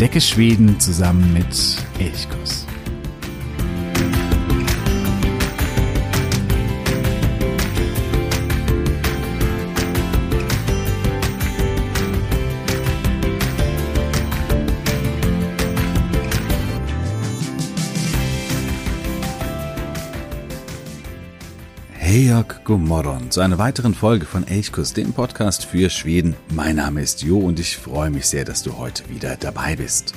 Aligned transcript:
Entdecke 0.00 0.20
Schweden 0.20 0.78
zusammen 0.78 1.32
mit 1.32 1.76
Elchkuss. 1.98 2.67
Gomorron 22.68 23.30
zu 23.30 23.40
einer 23.40 23.56
weiteren 23.56 23.94
Folge 23.94 24.26
von 24.26 24.46
Elchkuss, 24.46 24.92
dem 24.92 25.14
Podcast 25.14 25.64
für 25.64 25.88
Schweden. 25.88 26.36
Mein 26.50 26.76
Name 26.76 27.00
ist 27.00 27.22
Jo 27.22 27.38
und 27.38 27.58
ich 27.58 27.78
freue 27.78 28.10
mich 28.10 28.26
sehr, 28.26 28.44
dass 28.44 28.62
du 28.62 28.76
heute 28.76 29.08
wieder 29.08 29.36
dabei 29.36 29.74
bist. 29.74 30.12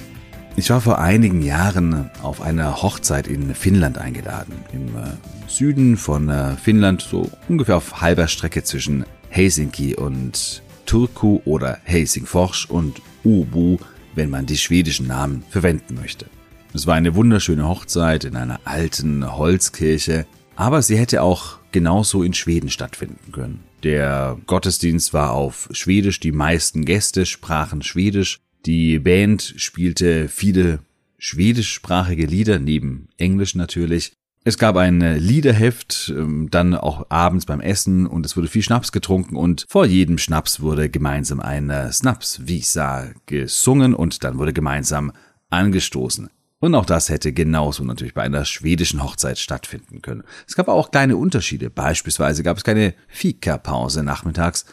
Ich 0.58 0.70
war 0.70 0.82
vor 0.82 1.00
einigen 1.00 1.42
Jahren 1.44 2.12
auf 2.22 2.42
einer 2.42 2.82
Hochzeit 2.82 3.28
in 3.28 3.56
Finnland 3.56 3.98
eingeladen. 3.98 4.56
Im 4.74 4.88
äh, 4.98 5.14
Süden 5.48 5.96
von 5.96 6.28
äh, 6.28 6.58
Finnland, 6.58 7.02
so 7.02 7.32
ungefähr 7.48 7.78
auf 7.78 8.02
halber 8.02 8.28
Strecke 8.28 8.64
zwischen 8.64 9.06
Helsinki 9.30 9.96
und 9.96 10.62
Turku 10.86 11.40
oder 11.46 11.78
Helsingfors 11.86 12.66
und 12.66 13.02
Ubu, 13.24 13.78
wenn 14.14 14.30
man 14.30 14.46
die 14.46 14.58
schwedischen 14.58 15.08
Namen 15.08 15.46
verwenden 15.50 15.96
möchte. 15.96 16.26
Es 16.74 16.86
war 16.86 16.96
eine 16.96 17.16
wunderschöne 17.16 17.66
Hochzeit 17.66 18.26
in 18.26 18.36
einer 18.36 18.60
alten 18.66 19.38
Holzkirche, 19.38 20.26
aber 20.58 20.82
sie 20.82 20.98
hätte 20.98 21.24
auch 21.24 21.61
genauso 21.72 22.24
in 22.24 22.34
Schweden 22.34 22.70
stattfinden 22.70 23.32
können. 23.32 23.64
Der 23.84 24.38
Gottesdienst 24.46 25.14
war 25.14 25.32
auf 25.32 25.70
Schwedisch, 25.72 26.20
die 26.20 26.32
meisten 26.32 26.86
Gäste 26.86 27.26
sprachen 27.26 27.82
Schwedisch, 27.82 28.40
die 28.66 29.00
Band 29.00 29.56
spielte 29.58 30.28
viele 30.28 30.80
schwedischsprachige 31.18 32.26
Lieder, 32.26 32.60
neben 32.60 33.10
Englisch 33.18 33.56
natürlich. 33.56 34.14
Es 34.44 34.58
gab 34.58 34.76
ein 34.76 35.02
Liederheft, 35.20 36.12
ähm, 36.16 36.50
dann 36.50 36.74
auch 36.74 37.06
abends 37.10 37.46
beim 37.46 37.62
Essen 37.62 38.08
und 38.08 38.26
es 38.26 38.36
wurde 38.36 38.48
viel 38.48 38.64
Schnaps 38.64 38.92
getrunken 38.92 39.36
und 39.36 39.66
vor 39.70 39.86
jedem 39.86 40.18
Schnaps 40.18 40.62
wurde 40.62 40.90
gemeinsam 40.90 41.40
ein 41.40 41.72
Snaps-Visa 41.92 43.12
gesungen 43.28 43.94
und 43.94 44.24
dann 44.24 44.40
wurde 44.40 44.54
gemeinsam 44.54 45.12
angestoßen. 45.52 46.30
Und 46.62 46.76
auch 46.76 46.86
das 46.86 47.10
hätte 47.10 47.34
genauso 47.34 47.84
natürlich 47.84 48.14
bei 48.14 48.22
einer 48.22 48.46
schwedischen 48.46 49.04
Hochzeit 49.04 49.40
stattfinden 49.40 50.04
können. 50.04 50.24
Es 50.48 50.56
gab 50.56 50.68
auch 50.68 50.92
kleine 50.92 51.18
Unterschiede. 51.18 51.72
Beispielsweise 51.72 52.44
gab 52.44 52.58
es 52.58 52.64
keine 52.64 52.94
Fika-Pause 53.08 54.04
nachmittags, 54.04 54.66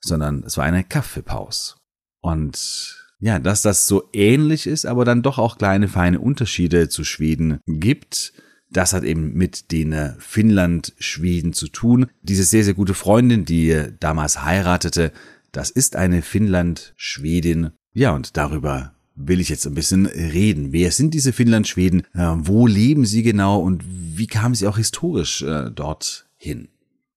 sondern 0.00 0.42
es 0.44 0.56
war 0.56 0.64
eine 0.64 0.84
Kaffeepause. 0.84 1.74
Und 2.22 3.06
ja, 3.20 3.38
dass 3.38 3.60
das 3.60 3.86
so 3.86 4.08
ähnlich 4.14 4.66
ist, 4.66 4.86
aber 4.86 5.04
dann 5.04 5.22
doch 5.22 5.38
auch 5.38 5.58
kleine 5.58 5.88
feine 5.88 6.18
Unterschiede 6.18 6.88
zu 6.88 7.04
Schweden 7.04 7.60
gibt, 7.66 8.32
das 8.70 8.94
hat 8.94 9.04
eben 9.04 9.34
mit 9.34 9.70
den 9.70 10.14
Finnland-Schweden 10.18 11.52
zu 11.52 11.68
tun. 11.68 12.06
Diese 12.22 12.44
sehr, 12.44 12.64
sehr 12.64 12.74
gute 12.74 12.94
Freundin, 12.94 13.44
die 13.44 13.92
damals 14.00 14.44
heiratete, 14.44 15.12
das 15.52 15.70
ist 15.70 15.94
eine 15.94 16.22
Finnland-Schwedin. 16.22 17.72
Ja, 17.92 18.12
und 18.12 18.38
darüber 18.38 18.93
will 19.14 19.40
ich 19.40 19.48
jetzt 19.48 19.66
ein 19.66 19.74
bisschen 19.74 20.06
reden. 20.06 20.72
Wer 20.72 20.90
sind 20.90 21.14
diese 21.14 21.32
Finnland-Schweden? 21.32 22.02
Äh, 22.14 22.32
wo 22.36 22.66
leben 22.66 23.06
sie 23.06 23.22
genau 23.22 23.60
und 23.60 23.82
wie 23.86 24.26
kamen 24.26 24.54
sie 24.54 24.66
auch 24.66 24.76
historisch 24.76 25.42
äh, 25.42 25.70
dorthin? 25.70 26.68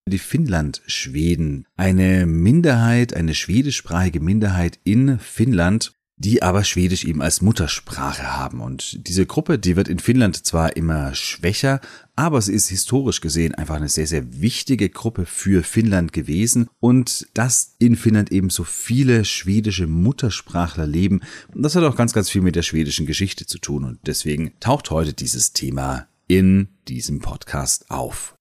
Die 0.06 0.18
Finnland-Schweden, 0.18 1.66
eine 1.76 2.24
Minderheit, 2.26 3.14
eine 3.14 3.34
schwedischsprachige 3.34 4.20
Minderheit 4.20 4.78
in 4.84 5.18
Finnland, 5.18 5.92
die 6.18 6.42
aber 6.42 6.64
Schwedisch 6.64 7.04
eben 7.04 7.22
als 7.22 7.40
Muttersprache 7.40 8.36
haben. 8.36 8.60
Und 8.60 9.06
diese 9.06 9.24
Gruppe, 9.24 9.58
die 9.58 9.76
wird 9.76 9.88
in 9.88 10.00
Finnland 10.00 10.44
zwar 10.44 10.76
immer 10.76 11.14
schwächer, 11.14 11.80
aber 12.16 12.42
sie 12.42 12.52
ist 12.52 12.68
historisch 12.68 13.20
gesehen 13.20 13.54
einfach 13.54 13.76
eine 13.76 13.88
sehr, 13.88 14.08
sehr 14.08 14.40
wichtige 14.40 14.88
Gruppe 14.88 15.26
für 15.26 15.62
Finnland 15.62 16.12
gewesen. 16.12 16.68
Und 16.80 17.28
dass 17.34 17.76
in 17.78 17.96
Finnland 17.96 18.32
eben 18.32 18.50
so 18.50 18.64
viele 18.64 19.24
schwedische 19.24 19.86
Muttersprachler 19.86 20.86
leben, 20.86 21.20
das 21.54 21.76
hat 21.76 21.84
auch 21.84 21.96
ganz, 21.96 22.12
ganz 22.12 22.28
viel 22.28 22.42
mit 22.42 22.56
der 22.56 22.62
schwedischen 22.62 23.06
Geschichte 23.06 23.46
zu 23.46 23.58
tun. 23.58 23.84
Und 23.84 24.00
deswegen 24.06 24.52
taucht 24.58 24.90
heute 24.90 25.12
dieses 25.12 25.52
Thema 25.52 26.08
in 26.26 26.68
diesem 26.88 27.20
Podcast 27.20 27.90
auf. 27.90 28.34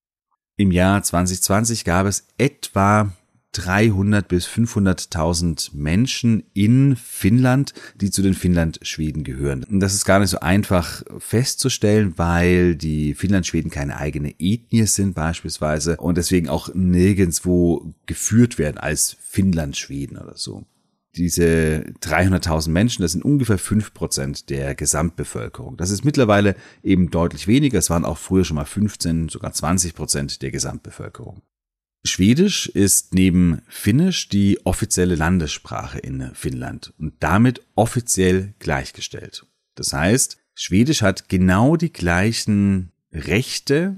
Im 0.58 0.72
Jahr 0.72 1.04
2020 1.04 1.86
gab 1.86 2.08
es 2.08 2.26
etwa 2.40 3.14
300 3.53 4.28
bis 4.28 4.47
500.000 4.47 5.72
Menschen 5.74 6.44
in 6.53 6.96
Finnland, 6.96 7.74
die 7.96 8.12
zu 8.12 8.22
den 8.22 8.34
Finnland-Schweden 8.34 9.24
gehören. 9.24 9.63
Und 9.63 9.80
das 9.80 9.94
ist 9.94 10.06
gar 10.06 10.19
nicht 10.19 10.30
so 10.30 10.40
einfach 10.40 11.03
festzustellen, 11.18 12.13
weil 12.18 12.75
die 12.75 13.13
Finnland-Schweden 13.16 13.72
keine 13.72 13.97
eigene 13.97 14.36
Ethnie 14.40 14.86
sind 14.86 15.16
beispielsweise 15.16 15.97
und 15.97 16.18
deswegen 16.18 16.50
auch 16.50 16.74
nirgendswo 16.74 17.94
geführt 18.06 18.59
werden 18.59 18.78
als 18.78 19.18
Finnland-Schweden 19.22 20.18
oder 20.18 20.38
so. 20.38 20.66
Diese 21.16 21.84
300.000 22.02 22.69
Menschen, 22.69 23.02
das 23.02 23.13
sind 23.13 23.25
ungefähr 23.25 23.57
5% 23.57 24.46
der 24.46 24.75
Gesamtbevölkerung. 24.75 25.75
Das 25.75 25.90
ist 25.90 26.06
mittlerweile 26.06 26.56
eben 26.84 27.09
deutlich 27.09 27.47
weniger. 27.47 27.80
Es 27.80 27.90
waren 27.90 28.06
auch 28.06 28.19
früher 28.19 28.46
schon 28.46 28.56
mal 28.56 28.66
15, 28.66 29.30
sogar 29.30 29.52
20% 29.52 30.40
der 30.40 30.52
Gesamtbevölkerung. 30.52 31.41
Schwedisch 32.07 32.68
ist 32.68 33.13
neben 33.13 33.62
Finnisch 33.68 34.29
die 34.29 34.66
offizielle 34.66 35.16
Landessprache 35.16 36.00
in 36.00 36.31
Finnland 36.34 36.94
und 36.97 37.13
damit 37.19 37.62
offiziell 37.75 38.53
gleichgestellt. 38.59 39.45
Das 39.75 39.94
heißt, 39.94 40.38
Schwedisch 40.56 41.01
hat 41.03 41.29
genau 41.29 41.75
die 41.75 41.94
gleichen 41.94 42.91
Rechte 43.12 43.95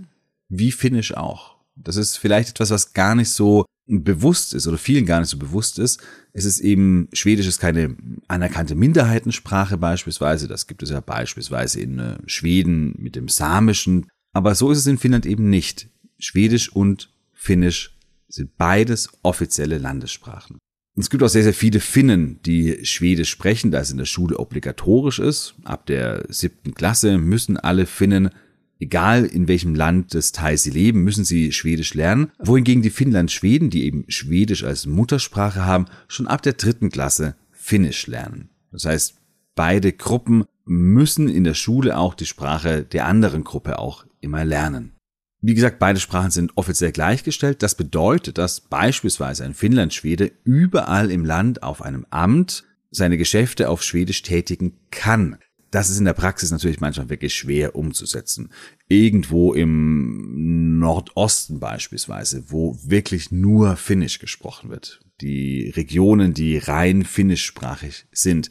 wie 0.49 0.71
Finnisch 0.71 1.15
auch. 1.15 1.55
Das 1.75 1.95
ist 1.95 2.17
vielleicht 2.17 2.49
etwas, 2.49 2.71
was 2.71 2.93
gar 2.93 3.15
nicht 3.15 3.29
so 3.29 3.65
bewusst 3.89 4.53
ist 4.53 4.67
oder 4.67 4.77
vielen 4.77 5.05
gar 5.05 5.19
nicht 5.19 5.29
so 5.29 5.37
bewusst 5.37 5.79
ist. 5.79 6.01
Es 6.33 6.45
ist 6.45 6.59
eben, 6.59 7.07
Schwedisch 7.13 7.47
ist 7.47 7.59
keine 7.59 7.95
anerkannte 8.27 8.75
Minderheitensprache 8.75 9.77
beispielsweise. 9.77 10.47
Das 10.47 10.67
gibt 10.67 10.83
es 10.83 10.89
ja 10.89 10.99
beispielsweise 10.99 11.79
in 11.79 11.99
äh, 11.99 12.17
Schweden 12.27 12.93
mit 12.97 13.15
dem 13.15 13.27
Samischen. 13.27 14.07
Aber 14.31 14.53
so 14.53 14.71
ist 14.71 14.77
es 14.79 14.87
in 14.87 14.99
Finnland 14.99 15.25
eben 15.25 15.49
nicht. 15.49 15.87
Schwedisch 16.19 16.71
und 16.71 17.09
Finnisch 17.33 17.97
sind 18.29 18.57
beides 18.57 19.09
offizielle 19.23 19.78
Landessprachen. 19.78 20.57
Es 20.95 21.09
gibt 21.09 21.23
auch 21.23 21.29
sehr, 21.29 21.44
sehr 21.44 21.53
viele 21.53 21.79
Finnen, 21.79 22.40
die 22.45 22.85
Schwedisch 22.85 23.29
sprechen, 23.29 23.72
da 23.72 23.79
es 23.79 23.91
in 23.91 23.97
der 23.97 24.06
Schule 24.06 24.38
obligatorisch 24.38 25.19
ist. 25.19 25.56
Ab 25.63 25.85
der 25.85 26.25
siebten 26.29 26.73
Klasse 26.73 27.18
müssen 27.18 27.57
alle 27.57 27.85
Finnen, 27.85 28.31
egal 28.79 29.25
in 29.25 29.47
welchem 29.47 29.75
Land 29.75 30.13
des 30.13 30.34
Teils 30.34 30.63
sie 30.63 30.72
leben, 30.72 31.03
müssen 31.03 31.23
sie 31.23 31.53
Schwedisch 31.53 31.94
lernen. 31.94 32.31
Wohingegen 32.39 32.84
die 32.84 32.89
Finnland-Schweden, 32.89 33.69
die 33.69 33.85
eben 33.85 34.03
Schwedisch 34.09 34.63
als 34.63 34.88
Muttersprache 34.88 35.66
haben, 35.66 35.85
schon 36.07 36.28
ab 36.28 36.41
der 36.41 36.53
dritten 36.53 36.89
Klasse 36.89 37.35
Finnisch 37.51 38.07
lernen. 38.07 38.50
Das 38.72 38.85
heißt, 38.85 39.16
beide 39.56 39.94
Gruppen 39.94 40.45
müssen 40.66 41.29
in 41.29 41.44
der 41.45 41.53
Schule 41.53 41.97
auch 41.97 42.13
die 42.13 42.25
Sprache 42.25 42.84
der 42.84 43.06
anderen 43.06 43.44
Gruppe 43.44 43.79
auch 43.79 44.06
immer 44.22 44.44
lernen. 44.44 44.94
Wie 45.41 45.53
gesagt, 45.53 45.79
beide 45.79 46.00
Sprachen 46.00 46.31
sind 46.31 46.51
offiziell 46.55 46.91
gleichgestellt. 46.91 47.63
Das 47.63 47.75
bedeutet, 47.75 48.38
dass 48.38 48.59
beispielsweise 48.59 49.45
ein 49.45 49.53
Finnlandschwede 49.53 50.31
überall 50.44 51.11
im 51.11 51.23
Land 51.23 51.63
auf 51.63 51.81
einem 51.81 52.05
Amt 52.09 52.66
seine 52.91 53.17
Geschäfte 53.17 53.69
auf 53.69 53.81
Schwedisch 53.81 54.21
tätigen 54.21 54.74
kann. 54.91 55.38
Das 55.71 55.89
ist 55.89 56.00
in 56.00 56.06
der 56.06 56.13
Praxis 56.13 56.51
natürlich 56.51 56.80
manchmal 56.80 57.09
wirklich 57.09 57.36
schwer 57.36 57.75
umzusetzen. 57.75 58.50
Irgendwo 58.88 59.53
im 59.53 60.80
Nordosten 60.80 61.59
beispielsweise, 61.59 62.45
wo 62.47 62.77
wirklich 62.83 63.31
nur 63.31 63.75
Finnisch 63.77 64.19
gesprochen 64.19 64.71
wird. 64.71 65.00
Die 65.21 65.69
Regionen, 65.75 66.33
die 66.33 66.57
rein 66.57 67.03
finnischsprachig 67.03 68.07
sind, 68.12 68.50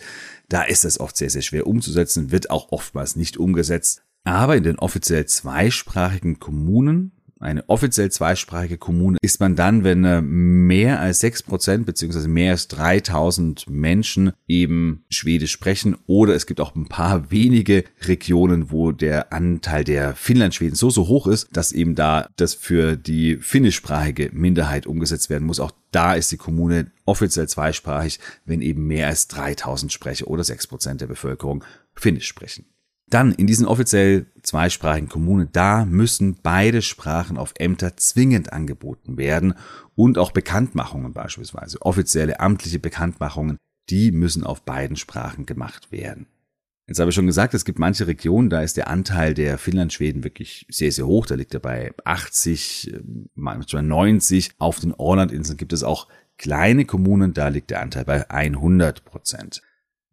da 0.48 0.62
ist 0.62 0.84
das 0.84 1.00
oft 1.00 1.16
sehr, 1.16 1.30
sehr 1.30 1.42
schwer 1.42 1.66
umzusetzen, 1.66 2.30
wird 2.30 2.50
auch 2.50 2.70
oftmals 2.70 3.16
nicht 3.16 3.36
umgesetzt. 3.36 4.02
Aber 4.28 4.56
in 4.58 4.62
den 4.62 4.78
offiziell 4.78 5.24
zweisprachigen 5.24 6.38
Kommunen, 6.38 7.12
eine 7.40 7.66
offiziell 7.70 8.10
zweisprachige 8.10 8.76
Kommune 8.76 9.16
ist 9.22 9.40
man 9.40 9.56
dann, 9.56 9.84
wenn 9.84 10.04
äh, 10.04 10.20
mehr 10.20 11.00
als 11.00 11.20
sechs 11.20 11.42
Prozent 11.42 11.86
beziehungsweise 11.86 12.28
mehr 12.28 12.50
als 12.50 12.68
3000 12.68 13.70
Menschen 13.70 14.32
eben 14.46 15.04
Schwedisch 15.08 15.52
sprechen 15.52 15.96
oder 16.06 16.34
es 16.34 16.44
gibt 16.44 16.60
auch 16.60 16.74
ein 16.74 16.88
paar 16.88 17.30
wenige 17.30 17.84
Regionen, 18.02 18.70
wo 18.70 18.92
der 18.92 19.32
Anteil 19.32 19.84
der 19.84 20.14
Finnlandschweden 20.14 20.74
so, 20.74 20.90
so 20.90 21.08
hoch 21.08 21.26
ist, 21.26 21.48
dass 21.56 21.72
eben 21.72 21.94
da 21.94 22.28
das 22.36 22.52
für 22.52 22.96
die 22.96 23.36
finnischsprachige 23.36 24.28
Minderheit 24.34 24.86
umgesetzt 24.86 25.30
werden 25.30 25.46
muss. 25.46 25.60
Auch 25.60 25.72
da 25.90 26.12
ist 26.12 26.30
die 26.32 26.36
Kommune 26.36 26.90
offiziell 27.06 27.48
zweisprachig, 27.48 28.20
wenn 28.44 28.60
eben 28.60 28.86
mehr 28.86 29.06
als 29.06 29.28
3000 29.28 29.90
Sprecher 29.90 30.26
oder 30.26 30.44
sechs 30.44 30.66
Prozent 30.66 31.00
der 31.00 31.06
Bevölkerung 31.06 31.64
Finnisch 31.94 32.26
sprechen. 32.26 32.66
Dann 33.10 33.32
in 33.32 33.46
diesen 33.46 33.66
offiziell 33.66 34.26
zweisprachigen 34.42 35.08
Kommunen, 35.08 35.48
da 35.52 35.84
müssen 35.84 36.38
beide 36.42 36.82
Sprachen 36.82 37.38
auf 37.38 37.54
Ämter 37.58 37.96
zwingend 37.96 38.52
angeboten 38.52 39.16
werden 39.16 39.54
und 39.94 40.18
auch 40.18 40.32
Bekanntmachungen 40.32 41.12
beispielsweise, 41.12 41.80
offizielle 41.82 42.40
amtliche 42.40 42.78
Bekanntmachungen, 42.78 43.56
die 43.88 44.12
müssen 44.12 44.44
auf 44.44 44.62
beiden 44.62 44.96
Sprachen 44.96 45.46
gemacht 45.46 45.90
werden. 45.90 46.26
Jetzt 46.86 47.00
habe 47.00 47.10
ich 47.10 47.14
schon 47.14 47.26
gesagt, 47.26 47.52
es 47.52 47.66
gibt 47.66 47.78
manche 47.78 48.06
Regionen, 48.06 48.48
da 48.48 48.62
ist 48.62 48.78
der 48.78 48.88
Anteil 48.88 49.34
der 49.34 49.58
Finnlandschweden 49.58 50.24
wirklich 50.24 50.66
sehr, 50.70 50.90
sehr 50.90 51.06
hoch. 51.06 51.26
Da 51.26 51.34
liegt 51.34 51.52
er 51.52 51.60
bei 51.60 51.92
80, 52.04 52.94
manchmal 53.34 53.82
90. 53.82 54.52
Auf 54.58 54.80
den 54.80 54.94
Orlandinseln 54.94 55.58
gibt 55.58 55.74
es 55.74 55.82
auch 55.82 56.08
kleine 56.38 56.86
Kommunen, 56.86 57.34
da 57.34 57.48
liegt 57.48 57.70
der 57.70 57.82
Anteil 57.82 58.06
bei 58.06 58.30
100 58.30 59.04
Prozent. 59.04 59.60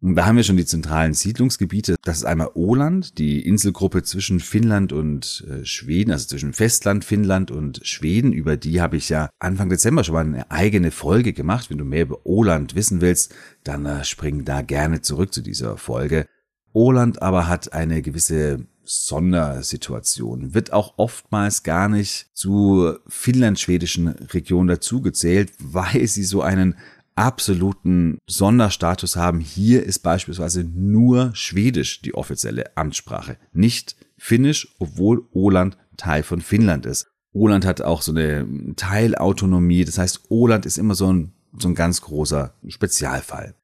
Und 0.02 0.14
da 0.14 0.26
haben 0.26 0.36
wir 0.36 0.44
schon 0.44 0.58
die 0.58 0.66
zentralen 0.66 1.14
Siedlungsgebiete. 1.14 1.96
Das 2.04 2.18
ist 2.18 2.24
einmal 2.24 2.50
Åland, 2.54 3.16
die 3.18 3.40
Inselgruppe 3.40 4.02
zwischen 4.02 4.40
Finnland 4.40 4.92
und 4.92 5.46
äh, 5.48 5.64
Schweden, 5.64 6.12
also 6.12 6.26
zwischen 6.26 6.52
Festland 6.52 7.04
Finnland 7.04 7.50
und 7.50 7.80
Schweden. 7.82 8.32
Über 8.32 8.56
die 8.58 8.80
habe 8.82 8.98
ich 8.98 9.08
ja 9.08 9.30
Anfang 9.38 9.70
Dezember 9.70 10.04
schon 10.04 10.14
mal 10.14 10.24
eine 10.24 10.50
eigene 10.50 10.90
Folge 10.90 11.32
gemacht. 11.32 11.70
Wenn 11.70 11.78
du 11.78 11.84
mehr 11.84 12.02
über 12.02 12.26
Åland 12.26 12.74
wissen 12.74 13.00
willst, 13.00 13.34
dann 13.64 13.86
äh, 13.86 14.04
spring 14.04 14.44
da 14.44 14.60
gerne 14.60 15.00
zurück 15.00 15.32
zu 15.32 15.40
dieser 15.40 15.78
Folge. 15.78 16.26
Åland 16.74 17.22
aber 17.22 17.48
hat 17.48 17.72
eine 17.72 18.02
gewisse 18.02 18.66
Sondersituation, 18.84 20.54
wird 20.54 20.72
auch 20.72 20.94
oftmals 20.96 21.62
gar 21.62 21.88
nicht 21.88 22.28
zu 22.34 22.94
finnlandschwedischen 23.08 24.08
Regionen 24.08 24.68
dazugezählt, 24.68 25.52
weil 25.58 26.06
sie 26.06 26.24
so 26.24 26.42
einen 26.42 26.76
absoluten 27.16 28.18
Sonderstatus 28.28 29.16
haben. 29.16 29.40
Hier 29.40 29.82
ist 29.82 30.00
beispielsweise 30.00 30.64
nur 30.64 31.30
Schwedisch 31.34 32.02
die 32.02 32.14
offizielle 32.14 32.76
Amtssprache, 32.76 33.38
nicht 33.52 33.96
Finnisch, 34.18 34.74
obwohl 34.78 35.26
Åland 35.32 35.76
Teil 35.96 36.22
von 36.22 36.40
Finnland 36.40 36.86
ist. 36.86 37.08
Åland 37.34 37.66
hat 37.66 37.82
auch 37.82 38.02
so 38.02 38.12
eine 38.12 38.46
Teilautonomie, 38.76 39.84
das 39.84 39.98
heißt, 39.98 40.30
Åland 40.30 40.64
ist 40.64 40.78
immer 40.78 40.94
so 40.94 41.12
ein, 41.12 41.32
so 41.58 41.68
ein 41.68 41.74
ganz 41.74 42.00
großer 42.00 42.54
Spezialfall. 42.66 43.54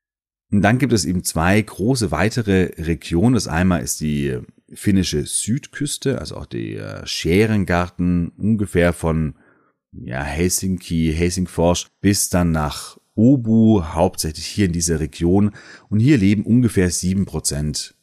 Und 0.50 0.60
dann 0.60 0.78
gibt 0.78 0.92
es 0.92 1.06
eben 1.06 1.24
zwei 1.24 1.60
große 1.60 2.10
weitere 2.10 2.72
Regionen. 2.76 3.34
Das 3.34 3.48
einmal 3.48 3.82
ist 3.82 4.02
die 4.02 4.38
finnische 4.74 5.24
Südküste, 5.24 6.18
also 6.18 6.36
auch 6.36 6.46
der 6.46 7.06
Scherengarten 7.06 8.28
ungefähr 8.36 8.92
von 8.92 9.34
ja, 9.92 10.22
Helsinki, 10.22 11.12
Helsingfors 11.14 11.86
bis 12.00 12.28
dann 12.28 12.52
nach 12.52 12.98
Obu, 13.14 13.82
hauptsächlich 13.82 14.46
hier 14.46 14.66
in 14.66 14.72
dieser 14.72 15.00
Region. 15.00 15.52
Und 15.88 16.00
hier 16.00 16.18
leben 16.18 16.44
ungefähr 16.44 16.90
sieben 16.90 17.24
Prozent 17.24 17.94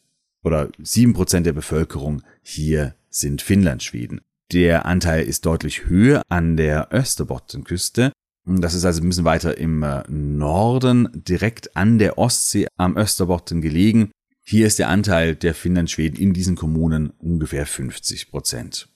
oder 0.42 0.68
sieben 0.78 1.12
Prozent 1.12 1.46
der 1.46 1.52
Bevölkerung 1.52 2.22
hier 2.42 2.94
sind 3.08 3.42
Finnlandschweden. 3.42 4.20
Der 4.52 4.86
Anteil 4.86 5.24
ist 5.24 5.46
deutlich 5.46 5.86
höher 5.86 6.22
an 6.28 6.56
der 6.56 6.88
Österbottenküste. 6.92 8.12
Das 8.46 8.74
ist 8.74 8.84
also 8.84 9.02
ein 9.02 9.08
bisschen 9.08 9.24
weiter 9.24 9.58
im 9.58 9.82
äh, 9.82 10.02
Norden, 10.08 11.08
direkt 11.12 11.76
an 11.76 11.98
der 11.98 12.18
Ostsee 12.18 12.66
am 12.76 12.96
Österbotten 12.96 13.60
gelegen. 13.60 14.10
Hier 14.42 14.66
ist 14.66 14.78
der 14.78 14.88
Anteil 14.88 15.36
der 15.36 15.54
Finnlandschweden 15.54 16.18
in 16.18 16.32
diesen 16.32 16.56
Kommunen 16.56 17.10
ungefähr 17.18 17.66
50 17.66 18.30
Prozent. 18.30 18.89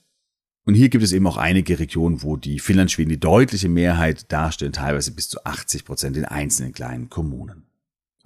Und 0.66 0.74
hier 0.74 0.88
gibt 0.88 1.04
es 1.04 1.12
eben 1.12 1.26
auch 1.26 1.36
einige 1.36 1.78
Regionen, 1.78 2.22
wo 2.22 2.36
die 2.36 2.58
Finnlandschweden 2.58 3.10
die 3.10 3.20
deutliche 3.20 3.68
Mehrheit 3.68 4.32
darstellen, 4.32 4.72
teilweise 4.72 5.12
bis 5.12 5.28
zu 5.28 5.44
80 5.44 5.84
Prozent 5.84 6.16
in 6.16 6.24
einzelnen 6.24 6.72
kleinen 6.72 7.10
Kommunen. 7.10 7.66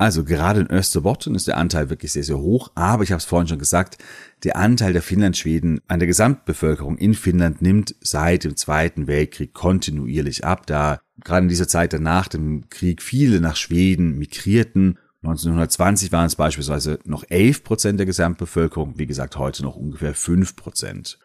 Also 0.00 0.22
gerade 0.22 0.60
in 0.60 0.70
Österbotten 0.70 1.34
ist 1.34 1.48
der 1.48 1.56
Anteil 1.56 1.90
wirklich 1.90 2.12
sehr, 2.12 2.22
sehr 2.22 2.38
hoch, 2.38 2.70
aber 2.76 3.02
ich 3.02 3.10
habe 3.10 3.18
es 3.18 3.24
vorhin 3.24 3.48
schon 3.48 3.58
gesagt, 3.58 3.98
der 4.44 4.54
Anteil 4.54 4.92
der 4.92 5.02
Finnlandschweden 5.02 5.80
an 5.88 5.98
der 5.98 6.06
Gesamtbevölkerung 6.06 6.96
in 6.96 7.14
Finnland 7.14 7.60
nimmt 7.62 7.96
seit 8.00 8.44
dem 8.44 8.56
Zweiten 8.56 9.08
Weltkrieg 9.08 9.52
kontinuierlich 9.54 10.44
ab, 10.44 10.68
da 10.68 11.00
gerade 11.24 11.42
in 11.42 11.48
dieser 11.48 11.66
Zeit 11.66 11.92
danach 11.92 12.28
dem 12.28 12.70
Krieg 12.70 13.02
viele 13.02 13.40
nach 13.40 13.56
Schweden 13.56 14.16
migrierten. 14.18 14.98
1920 15.24 16.12
waren 16.12 16.26
es 16.26 16.36
beispielsweise 16.36 17.00
noch 17.04 17.24
11 17.28 17.64
Prozent 17.64 17.98
der 17.98 18.06
Gesamtbevölkerung, 18.06 18.98
wie 18.98 19.06
gesagt 19.06 19.36
heute 19.36 19.64
noch 19.64 19.74
ungefähr 19.74 20.14
5 20.14 20.54
Prozent. 20.54 21.18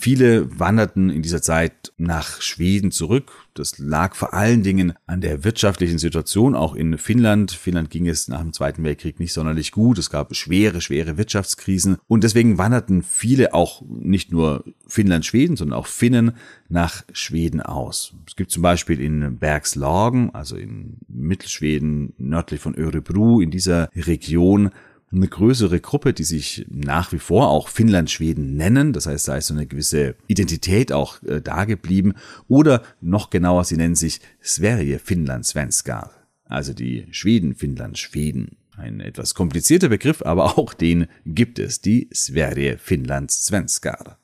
Viele 0.00 0.58
wanderten 0.58 1.10
in 1.10 1.22
dieser 1.22 1.42
Zeit 1.42 1.92
nach 1.98 2.40
Schweden 2.40 2.90
zurück. 2.90 3.30
Das 3.54 3.78
lag 3.78 4.16
vor 4.16 4.32
allen 4.32 4.62
Dingen 4.62 4.94
an 5.06 5.20
der 5.20 5.44
wirtschaftlichen 5.44 5.98
Situation, 5.98 6.56
auch 6.56 6.74
in 6.74 6.96
Finnland. 6.96 7.52
Finnland 7.52 7.90
ging 7.90 8.08
es 8.08 8.28
nach 8.28 8.40
dem 8.40 8.52
Zweiten 8.52 8.82
Weltkrieg 8.82 9.20
nicht 9.20 9.32
sonderlich 9.32 9.70
gut. 9.70 9.98
Es 9.98 10.10
gab 10.10 10.34
schwere, 10.34 10.80
schwere 10.80 11.18
Wirtschaftskrisen. 11.18 11.98
Und 12.08 12.24
deswegen 12.24 12.58
wanderten 12.58 13.02
viele 13.02 13.52
auch 13.52 13.82
nicht 13.86 14.32
nur 14.32 14.64
Finnland-Schweden, 14.86 15.56
sondern 15.56 15.78
auch 15.78 15.86
Finnen 15.86 16.32
nach 16.68 17.04
Schweden 17.12 17.60
aus. 17.60 18.14
Es 18.26 18.36
gibt 18.36 18.50
zum 18.50 18.62
Beispiel 18.62 19.00
in 19.00 19.38
Bergslagen, 19.38 20.34
also 20.34 20.56
in 20.56 20.96
Mittelschweden, 21.08 22.14
nördlich 22.16 22.60
von 22.60 22.74
Örebro, 22.74 23.40
in 23.40 23.50
dieser 23.50 23.90
Region 23.94 24.70
eine 25.10 25.28
größere 25.28 25.80
Gruppe, 25.80 26.12
die 26.12 26.24
sich 26.24 26.66
nach 26.68 27.12
wie 27.12 27.18
vor 27.18 27.48
auch 27.48 27.68
Finnland-Schweden 27.68 28.56
nennen. 28.56 28.92
Das 28.92 29.06
heißt, 29.06 29.28
da 29.28 29.36
ist 29.36 29.46
so 29.46 29.54
eine 29.54 29.66
gewisse 29.66 30.16
Identität 30.26 30.92
auch 30.92 31.22
äh, 31.22 31.40
da 31.40 31.64
geblieben. 31.64 32.14
Oder 32.46 32.82
noch 33.00 33.30
genauer, 33.30 33.64
sie 33.64 33.76
nennen 33.76 33.94
sich 33.94 34.20
Sverige 34.40 34.98
Finnland 34.98 35.46
Svenskar. 35.46 36.10
Also 36.44 36.72
die 36.72 37.06
Schweden, 37.10 37.54
Finnland, 37.54 37.98
Schweden. 37.98 38.56
Ein 38.76 39.00
etwas 39.00 39.34
komplizierter 39.34 39.88
Begriff, 39.88 40.22
aber 40.22 40.58
auch 40.58 40.72
den 40.72 41.06
gibt 41.26 41.58
es, 41.58 41.80
die 41.80 42.08
Sverige 42.12 42.78
Finnland 42.78 43.30
Svenskar. 43.30 44.18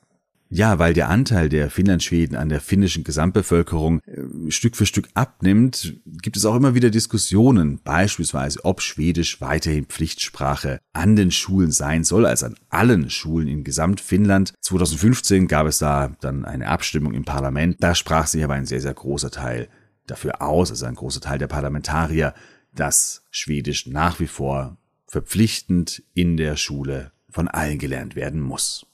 Ja, 0.55 0.79
weil 0.79 0.93
der 0.93 1.09
Anteil 1.09 1.49
der 1.49 1.69
Finnlandschweden 1.69 2.37
an 2.37 2.47
der 2.47 2.61
finnischen 2.61 3.03
Gesamtbevölkerung 3.03 3.99
äh, 4.05 4.51
Stück 4.51 4.77
für 4.77 4.85
Stück 4.85 5.09
abnimmt, 5.13 5.97
gibt 6.05 6.37
es 6.37 6.45
auch 6.45 6.55
immer 6.55 6.73
wieder 6.73 6.89
Diskussionen, 6.91 7.81
beispielsweise 7.83 8.63
ob 8.63 8.81
Schwedisch 8.81 9.41
weiterhin 9.41 9.83
Pflichtsprache 9.83 10.79
an 10.93 11.17
den 11.17 11.31
Schulen 11.31 11.73
sein 11.73 12.05
soll, 12.05 12.25
als 12.25 12.41
an 12.41 12.55
allen 12.69 13.09
Schulen 13.09 13.49
in 13.49 13.65
Gesamtfinnland. 13.65 14.53
2015 14.61 15.49
gab 15.49 15.67
es 15.67 15.79
da 15.79 16.15
dann 16.21 16.45
eine 16.45 16.69
Abstimmung 16.69 17.13
im 17.13 17.25
Parlament. 17.25 17.75
Da 17.81 17.93
sprach 17.93 18.27
sich 18.27 18.41
aber 18.41 18.53
ein 18.53 18.65
sehr, 18.65 18.79
sehr 18.79 18.93
großer 18.93 19.31
Teil 19.31 19.67
dafür 20.07 20.41
aus, 20.41 20.69
also 20.69 20.85
ein 20.85 20.95
großer 20.95 21.19
Teil 21.19 21.37
der 21.37 21.47
Parlamentarier, 21.47 22.33
dass 22.73 23.25
Schwedisch 23.29 23.87
nach 23.87 24.21
wie 24.21 24.27
vor 24.27 24.77
verpflichtend 25.05 26.01
in 26.13 26.37
der 26.37 26.55
Schule 26.55 27.11
von 27.29 27.49
allen 27.49 27.77
gelernt 27.77 28.15
werden 28.15 28.39
muss. 28.39 28.85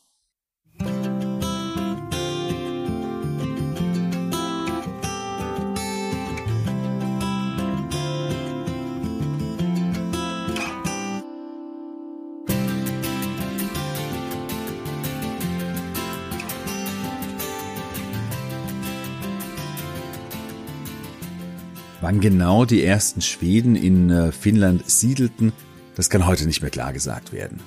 Wann 22.02 22.20
genau 22.20 22.66
die 22.66 22.84
ersten 22.84 23.22
Schweden 23.22 23.76
in 23.76 24.10
äh, 24.10 24.32
Finnland 24.32 24.90
siedelten, 24.90 25.54
das 25.96 26.10
kann 26.10 26.26
heute 26.26 26.48
nicht 26.48 26.62
mehr 26.62 26.72
klar 26.72 26.94
gesagt 26.94 27.32
werden. 27.32 27.60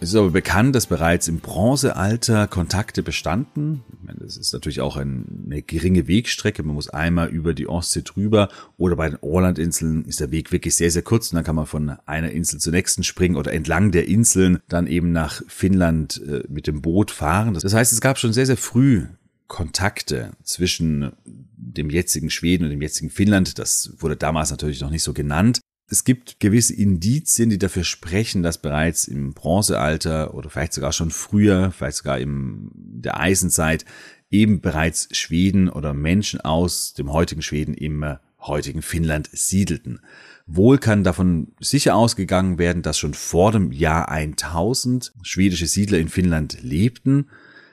Es 0.00 0.10
ist 0.10 0.16
aber 0.16 0.30
bekannt, 0.30 0.74
dass 0.74 0.86
bereits 0.86 1.28
im 1.28 1.40
Bronzealter 1.40 2.46
Kontakte 2.46 3.02
bestanden. 3.02 3.82
Das 4.18 4.36
ist 4.36 4.52
natürlich 4.52 4.82
auch 4.82 4.98
eine 4.98 5.62
geringe 5.62 6.08
Wegstrecke. 6.08 6.62
Man 6.62 6.74
muss 6.74 6.90
einmal 6.90 7.28
über 7.28 7.54
die 7.54 7.68
Ostsee 7.68 8.02
drüber 8.02 8.50
oder 8.76 8.96
bei 8.96 9.08
den 9.08 9.18
Orlandinseln 9.22 10.04
ist 10.04 10.20
der 10.20 10.30
Weg 10.30 10.52
wirklich 10.52 10.74
sehr, 10.74 10.90
sehr 10.90 11.02
kurz 11.02 11.32
und 11.32 11.36
dann 11.36 11.44
kann 11.44 11.56
man 11.56 11.66
von 11.66 11.96
einer 12.04 12.30
Insel 12.30 12.60
zur 12.60 12.72
nächsten 12.72 13.02
springen 13.02 13.36
oder 13.36 13.52
entlang 13.52 13.92
der 13.92 14.08
Inseln 14.08 14.58
dann 14.68 14.86
eben 14.86 15.12
nach 15.12 15.42
Finnland 15.48 16.20
äh, 16.26 16.42
mit 16.48 16.66
dem 16.66 16.82
Boot 16.82 17.10
fahren. 17.10 17.54
Das 17.54 17.72
heißt, 17.72 17.94
es 17.94 18.00
gab 18.02 18.18
schon 18.18 18.34
sehr, 18.34 18.46
sehr 18.46 18.58
früh 18.58 19.06
Kontakte 19.50 20.30
zwischen 20.44 21.12
dem 21.24 21.90
jetzigen 21.90 22.30
Schweden 22.30 22.64
und 22.64 22.70
dem 22.70 22.80
jetzigen 22.80 23.10
Finnland. 23.10 23.58
Das 23.58 23.92
wurde 23.98 24.16
damals 24.16 24.50
natürlich 24.50 24.80
noch 24.80 24.90
nicht 24.90 25.02
so 25.02 25.12
genannt. 25.12 25.60
Es 25.88 26.04
gibt 26.04 26.38
gewisse 26.38 26.72
Indizien, 26.72 27.50
die 27.50 27.58
dafür 27.58 27.82
sprechen, 27.82 28.44
dass 28.44 28.62
bereits 28.62 29.08
im 29.08 29.34
Bronzealter 29.34 30.34
oder 30.34 30.48
vielleicht 30.48 30.72
sogar 30.72 30.92
schon 30.92 31.10
früher, 31.10 31.72
vielleicht 31.72 31.96
sogar 31.96 32.20
in 32.20 32.70
der 32.74 33.18
Eisenzeit 33.18 33.84
eben 34.30 34.60
bereits 34.60 35.08
Schweden 35.16 35.68
oder 35.68 35.94
Menschen 35.94 36.40
aus 36.40 36.94
dem 36.94 37.12
heutigen 37.12 37.42
Schweden 37.42 37.74
im 37.74 38.18
heutigen 38.38 38.82
Finnland 38.82 39.28
siedelten. 39.32 39.98
Wohl 40.46 40.78
kann 40.78 41.02
davon 41.02 41.48
sicher 41.58 41.96
ausgegangen 41.96 42.58
werden, 42.58 42.82
dass 42.82 42.98
schon 42.98 43.14
vor 43.14 43.50
dem 43.50 43.72
Jahr 43.72 44.08
1000 44.08 45.12
schwedische 45.22 45.66
Siedler 45.66 45.98
in 45.98 46.08
Finnland 46.08 46.62
lebten. 46.62 47.26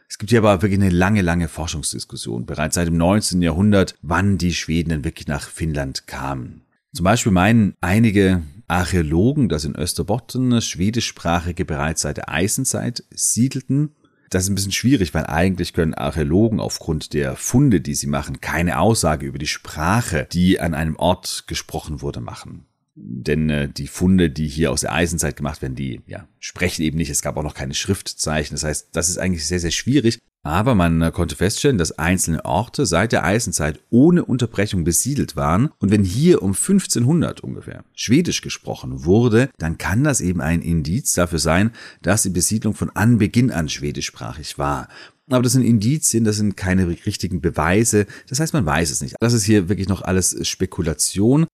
Es 0.09 0.17
gibt 0.17 0.29
hier 0.29 0.39
aber 0.39 0.61
wirklich 0.61 0.79
eine 0.79 0.89
lange, 0.89 1.21
lange 1.21 1.47
Forschungsdiskussion, 1.47 2.45
bereits 2.45 2.75
seit 2.75 2.87
dem 2.87 2.97
19. 2.97 3.41
Jahrhundert, 3.41 3.95
wann 4.01 4.37
die 4.37 4.53
Schweden 4.53 4.89
denn 4.89 5.03
wirklich 5.03 5.27
nach 5.27 5.49
Finnland 5.49 6.07
kamen. 6.07 6.61
Zum 6.93 7.03
Beispiel 7.03 7.31
meinen 7.31 7.75
einige 7.81 8.41
Archäologen, 8.67 9.49
dass 9.49 9.65
in 9.65 9.75
Österbotten 9.75 10.61
schwedischsprachige 10.61 11.65
bereits 11.65 12.01
seit 12.01 12.17
der 12.17 12.29
Eisenzeit 12.29 13.03
siedelten. 13.11 13.95
Das 14.29 14.43
ist 14.43 14.49
ein 14.49 14.55
bisschen 14.55 14.71
schwierig, 14.71 15.13
weil 15.13 15.25
eigentlich 15.25 15.73
können 15.73 15.93
Archäologen 15.93 16.59
aufgrund 16.59 17.13
der 17.13 17.35
Funde, 17.35 17.81
die 17.81 17.95
sie 17.95 18.07
machen, 18.07 18.41
keine 18.41 18.79
Aussage 18.79 19.25
über 19.25 19.37
die 19.37 19.47
Sprache, 19.47 20.27
die 20.31 20.59
an 20.59 20.73
einem 20.73 20.95
Ort 20.95 21.45
gesprochen 21.47 22.01
wurde, 22.01 22.19
machen. 22.19 22.65
Denn 22.99 23.49
äh, 23.49 23.69
die 23.69 23.87
Funde, 23.87 24.29
die 24.29 24.47
hier 24.47 24.71
aus 24.71 24.81
der 24.81 24.93
Eisenzeit 24.93 25.35
gemacht 25.35 25.61
werden, 25.61 25.75
die 25.75 26.01
ja, 26.07 26.27
sprechen 26.39 26.81
eben 26.81 26.97
nicht. 26.97 27.09
Es 27.09 27.21
gab 27.21 27.37
auch 27.37 27.43
noch 27.43 27.53
keine 27.53 27.75
Schriftzeichen. 27.75 28.55
Das 28.55 28.63
heißt, 28.63 28.89
das 28.91 29.09
ist 29.09 29.19
eigentlich 29.19 29.45
sehr, 29.45 29.59
sehr 29.59 29.71
schwierig. 29.71 30.19
Aber 30.43 30.75
man 30.75 31.01
äh, 31.01 31.11
konnte 31.11 31.35
feststellen, 31.35 31.77
dass 31.77 31.99
einzelne 31.99 32.43
Orte 32.45 32.85
seit 32.85 33.11
der 33.11 33.23
Eisenzeit 33.23 33.79
ohne 33.89 34.25
Unterbrechung 34.25 34.83
besiedelt 34.83 35.35
waren. 35.35 35.69
Und 35.79 35.91
wenn 35.91 36.03
hier 36.03 36.41
um 36.41 36.51
1500 36.51 37.41
ungefähr 37.41 37.83
Schwedisch 37.93 38.41
gesprochen 38.41 39.05
wurde, 39.05 39.49
dann 39.57 39.77
kann 39.77 40.03
das 40.03 40.21
eben 40.21 40.41
ein 40.41 40.61
Indiz 40.61 41.13
dafür 41.13 41.39
sein, 41.39 41.71
dass 42.01 42.23
die 42.23 42.29
Besiedlung 42.29 42.73
von 42.73 42.89
Anbeginn 42.91 43.51
an 43.51 43.69
schwedischsprachig 43.69 44.57
war. 44.57 44.87
Aber 45.29 45.43
das 45.43 45.51
sind 45.51 45.63
Indizien, 45.63 46.23
das 46.23 46.37
sind 46.37 46.55
keine 46.55 46.87
richtigen 46.87 47.41
Beweise. 47.41 48.05
Das 48.29 48.39
heißt, 48.39 48.53
man 48.53 48.65
weiß 48.65 48.89
es 48.89 49.01
nicht. 49.01 49.15
Das 49.19 49.33
ist 49.33 49.43
hier 49.43 49.67
wirklich 49.67 49.89
noch 49.89 50.01
alles 50.01 50.47
Spekulation. 50.47 51.45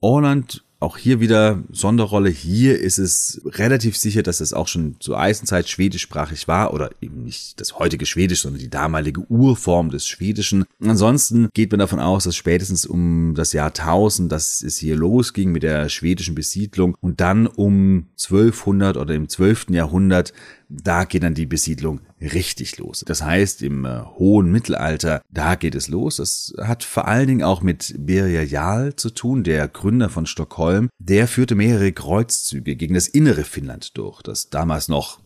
Orland 0.00 0.64
auch 0.80 0.96
hier 0.96 1.20
wieder 1.20 1.62
Sonderrolle. 1.70 2.30
Hier 2.30 2.80
ist 2.80 2.98
es 2.98 3.42
relativ 3.44 3.98
sicher, 3.98 4.22
dass 4.22 4.40
es 4.40 4.54
auch 4.54 4.66
schon 4.66 4.96
zur 4.98 5.20
Eisenzeit 5.20 5.68
schwedischsprachig 5.68 6.48
war 6.48 6.72
oder 6.72 6.90
eben 7.02 7.22
nicht 7.22 7.60
das 7.60 7.78
heutige 7.78 8.06
Schwedisch, 8.06 8.40
sondern 8.40 8.60
die 8.60 8.70
damalige 8.70 9.20
Urform 9.28 9.90
des 9.90 10.06
Schwedischen. 10.06 10.64
Ansonsten 10.82 11.50
geht 11.52 11.70
man 11.70 11.80
davon 11.80 12.00
aus, 12.00 12.24
dass 12.24 12.34
spätestens 12.34 12.86
um 12.86 13.34
das 13.36 13.52
Jahr 13.52 13.68
1000, 13.68 14.32
dass 14.32 14.62
es 14.62 14.78
hier 14.78 14.96
losging 14.96 15.52
mit 15.52 15.62
der 15.62 15.90
schwedischen 15.90 16.34
Besiedlung 16.34 16.96
und 17.02 17.20
dann 17.20 17.46
um 17.46 18.06
1200 18.18 18.96
oder 18.96 19.14
im 19.14 19.28
12. 19.28 19.66
Jahrhundert 19.68 20.32
da 20.70 21.04
geht 21.04 21.24
dann 21.24 21.34
die 21.34 21.46
Besiedlung 21.46 22.00
richtig 22.20 22.78
los. 22.78 23.02
Das 23.04 23.22
heißt, 23.22 23.62
im 23.62 23.84
äh, 23.84 24.02
hohen 24.18 24.50
Mittelalter, 24.50 25.20
da 25.28 25.56
geht 25.56 25.74
es 25.74 25.88
los. 25.88 26.16
Das 26.16 26.54
hat 26.58 26.84
vor 26.84 27.08
allen 27.08 27.26
Dingen 27.26 27.42
auch 27.42 27.60
mit 27.60 27.94
Birger 27.98 28.42
Jarl 28.42 28.94
zu 28.94 29.10
tun, 29.10 29.42
der 29.42 29.66
Gründer 29.66 30.08
von 30.08 30.26
Stockholm. 30.26 30.88
Der 30.98 31.26
führte 31.26 31.56
mehrere 31.56 31.92
Kreuzzüge 31.92 32.76
gegen 32.76 32.94
das 32.94 33.08
innere 33.08 33.42
Finnland 33.42 33.98
durch, 33.98 34.22
das 34.22 34.50
damals 34.50 34.88
noch 34.88 35.18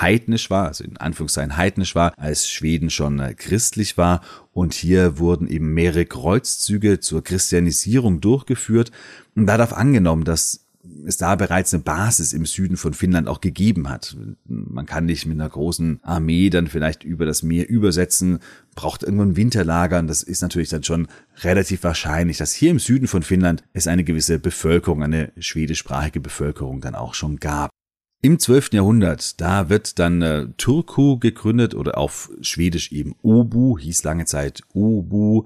heidnisch 0.00 0.50
war, 0.50 0.68
also 0.68 0.84
in 0.84 0.96
Anführungszeichen 0.96 1.56
heidnisch 1.56 1.94
war, 1.94 2.12
als 2.16 2.48
Schweden 2.48 2.90
schon 2.90 3.18
äh, 3.18 3.34
christlich 3.34 3.96
war. 3.96 4.22
Und 4.52 4.74
hier 4.74 5.18
wurden 5.18 5.48
eben 5.48 5.74
mehrere 5.74 6.06
Kreuzzüge 6.06 7.00
zur 7.00 7.22
Christianisierung 7.24 8.20
durchgeführt. 8.20 8.92
Und 9.34 9.46
da 9.46 9.56
darf 9.56 9.72
angenommen, 9.72 10.24
dass 10.24 10.63
es 11.06 11.16
da 11.16 11.34
bereits 11.34 11.72
eine 11.72 11.82
Basis 11.82 12.32
im 12.32 12.46
Süden 12.46 12.76
von 12.76 12.94
Finnland 12.94 13.28
auch 13.28 13.40
gegeben 13.40 13.88
hat. 13.88 14.16
Man 14.46 14.86
kann 14.86 15.06
nicht 15.06 15.26
mit 15.26 15.40
einer 15.40 15.48
großen 15.48 16.00
Armee 16.02 16.50
dann 16.50 16.66
vielleicht 16.66 17.04
über 17.04 17.26
das 17.26 17.42
Meer 17.42 17.68
übersetzen, 17.68 18.38
braucht 18.74 19.02
irgendwann 19.02 19.36
Winterlager 19.36 19.98
und 19.98 20.08
das 20.08 20.22
ist 20.22 20.42
natürlich 20.42 20.68
dann 20.68 20.84
schon 20.84 21.08
relativ 21.42 21.84
wahrscheinlich, 21.84 22.38
dass 22.38 22.52
hier 22.52 22.70
im 22.70 22.78
Süden 22.78 23.06
von 23.06 23.22
Finnland 23.22 23.64
es 23.72 23.86
eine 23.86 24.04
gewisse 24.04 24.38
Bevölkerung, 24.38 25.02
eine 25.02 25.32
schwedischsprachige 25.38 26.20
Bevölkerung 26.20 26.80
dann 26.80 26.94
auch 26.94 27.14
schon 27.14 27.38
gab. 27.38 27.70
Im 28.22 28.38
12. 28.38 28.72
Jahrhundert, 28.72 29.40
da 29.40 29.68
wird 29.68 29.98
dann 29.98 30.22
äh, 30.22 30.46
Turku 30.56 31.18
gegründet 31.18 31.74
oder 31.74 31.98
auf 31.98 32.30
Schwedisch 32.40 32.90
eben 32.90 33.14
Obu, 33.22 33.78
hieß 33.78 34.02
lange 34.04 34.24
Zeit 34.24 34.62
Obu 34.72 35.44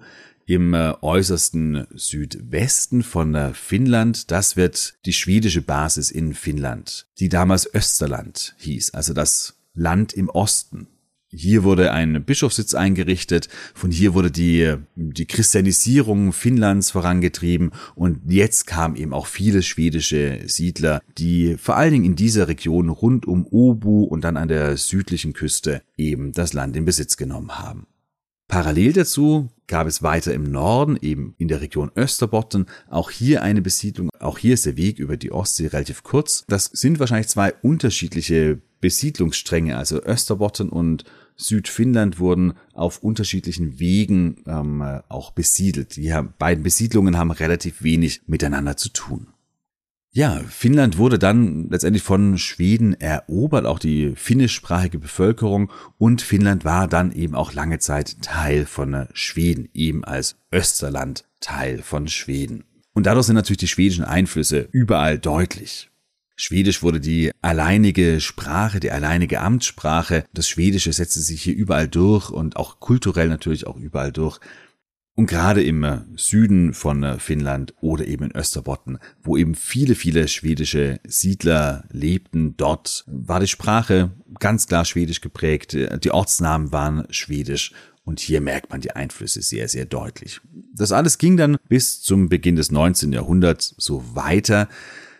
im 0.48 0.72
äh, 0.72 0.94
äußersten 1.02 1.86
Südwesten 1.94 3.02
von 3.02 3.34
äh, 3.34 3.52
Finnland. 3.52 4.30
Das 4.30 4.56
wird 4.56 4.94
die 5.04 5.12
schwedische 5.12 5.60
Basis 5.60 6.10
in 6.10 6.32
Finnland, 6.32 7.06
die 7.18 7.28
damals 7.28 7.68
Österland 7.72 8.54
hieß, 8.56 8.94
also 8.94 9.12
das 9.12 9.58
Land 9.74 10.14
im 10.14 10.30
Osten. 10.30 10.88
Hier 11.30 11.62
wurde 11.64 11.92
ein 11.92 12.24
Bischofssitz 12.24 12.72
eingerichtet, 12.72 13.50
von 13.74 13.90
hier 13.90 14.14
wurde 14.14 14.30
die, 14.30 14.76
die 14.96 15.26
Christianisierung 15.26 16.32
Finnlands 16.32 16.90
vorangetrieben 16.92 17.72
und 17.94 18.20
jetzt 18.32 18.66
kamen 18.66 18.96
eben 18.96 19.12
auch 19.12 19.26
viele 19.26 19.62
schwedische 19.62 20.40
Siedler, 20.46 21.02
die 21.18 21.58
vor 21.58 21.76
allen 21.76 21.92
Dingen 21.92 22.04
in 22.06 22.16
dieser 22.16 22.48
Region 22.48 22.88
rund 22.88 23.26
um 23.26 23.46
Obu 23.46 24.04
und 24.04 24.22
dann 24.24 24.38
an 24.38 24.48
der 24.48 24.78
südlichen 24.78 25.34
Küste 25.34 25.82
eben 25.98 26.32
das 26.32 26.54
Land 26.54 26.74
in 26.74 26.86
Besitz 26.86 27.18
genommen 27.18 27.58
haben. 27.58 27.86
Parallel 28.48 28.94
dazu 28.94 29.50
gab 29.68 29.86
es 29.86 30.02
weiter 30.02 30.34
im 30.34 30.50
Norden, 30.50 30.98
eben 31.00 31.34
in 31.38 31.48
der 31.48 31.60
Region 31.60 31.92
Österbotten, 31.94 32.66
auch 32.88 33.10
hier 33.10 33.42
eine 33.42 33.62
Besiedlung. 33.62 34.10
Auch 34.18 34.38
hier 34.38 34.54
ist 34.54 34.66
der 34.66 34.76
Weg 34.76 34.98
über 34.98 35.16
die 35.16 35.30
Ostsee 35.30 35.68
relativ 35.68 36.02
kurz. 36.02 36.44
Das 36.48 36.64
sind 36.66 36.98
wahrscheinlich 36.98 37.28
zwei 37.28 37.54
unterschiedliche 37.62 38.60
Besiedlungsstränge. 38.80 39.76
Also 39.76 40.02
Österbotten 40.02 40.68
und 40.68 41.04
Südfinnland 41.36 42.18
wurden 42.18 42.54
auf 42.72 43.02
unterschiedlichen 43.02 43.78
Wegen 43.78 44.42
ähm, 44.46 44.82
auch 45.08 45.30
besiedelt. 45.30 45.96
Die 45.96 46.12
haben, 46.12 46.34
beiden 46.38 46.64
Besiedlungen 46.64 47.16
haben 47.16 47.30
relativ 47.30 47.82
wenig 47.82 48.22
miteinander 48.26 48.76
zu 48.76 48.88
tun. 48.88 49.28
Ja, 50.10 50.40
Finnland 50.48 50.96
wurde 50.96 51.18
dann 51.18 51.68
letztendlich 51.68 52.02
von 52.02 52.38
Schweden 52.38 52.94
erobert, 52.94 53.66
auch 53.66 53.78
die 53.78 54.14
finnischsprachige 54.16 54.98
Bevölkerung 54.98 55.70
und 55.98 56.22
Finnland 56.22 56.64
war 56.64 56.88
dann 56.88 57.12
eben 57.12 57.34
auch 57.34 57.52
lange 57.52 57.78
Zeit 57.78 58.22
Teil 58.22 58.64
von 58.64 59.06
Schweden, 59.12 59.68
eben 59.74 60.04
als 60.04 60.36
Österland 60.50 61.24
Teil 61.40 61.82
von 61.82 62.08
Schweden. 62.08 62.64
Und 62.94 63.04
dadurch 63.04 63.26
sind 63.26 63.36
natürlich 63.36 63.58
die 63.58 63.68
schwedischen 63.68 64.04
Einflüsse 64.04 64.68
überall 64.72 65.18
deutlich. 65.18 65.90
Schwedisch 66.36 66.82
wurde 66.82 67.00
die 67.00 67.32
alleinige 67.42 68.20
Sprache, 68.20 68.80
die 68.80 68.92
alleinige 68.92 69.40
Amtssprache. 69.40 70.24
Das 70.32 70.48
Schwedische 70.48 70.92
setzte 70.92 71.20
sich 71.20 71.42
hier 71.42 71.54
überall 71.54 71.88
durch 71.88 72.30
und 72.30 72.56
auch 72.56 72.80
kulturell 72.80 73.28
natürlich 73.28 73.66
auch 73.66 73.76
überall 73.76 74.12
durch. 74.12 74.40
Und 75.18 75.26
gerade 75.26 75.64
im 75.64 75.82
äh, 75.82 75.98
Süden 76.14 76.72
von 76.72 77.02
äh, 77.02 77.18
Finnland 77.18 77.74
oder 77.80 78.06
eben 78.06 78.26
in 78.26 78.36
Österbotten, 78.36 78.98
wo 79.20 79.36
eben 79.36 79.56
viele, 79.56 79.96
viele 79.96 80.28
schwedische 80.28 81.00
Siedler 81.08 81.82
lebten, 81.90 82.56
dort 82.56 83.02
war 83.08 83.40
die 83.40 83.48
Sprache 83.48 84.12
ganz 84.38 84.68
klar 84.68 84.84
schwedisch 84.84 85.20
geprägt. 85.20 85.76
Die 86.04 86.12
Ortsnamen 86.12 86.70
waren 86.70 87.04
schwedisch. 87.10 87.72
Und 88.04 88.20
hier 88.20 88.40
merkt 88.40 88.70
man 88.70 88.80
die 88.80 88.92
Einflüsse 88.92 89.42
sehr, 89.42 89.66
sehr 89.66 89.86
deutlich. 89.86 90.40
Das 90.72 90.92
alles 90.92 91.18
ging 91.18 91.36
dann 91.36 91.56
bis 91.68 92.00
zum 92.00 92.28
Beginn 92.28 92.54
des 92.54 92.70
19. 92.70 93.12
Jahrhunderts 93.12 93.74
so 93.76 94.14
weiter. 94.14 94.68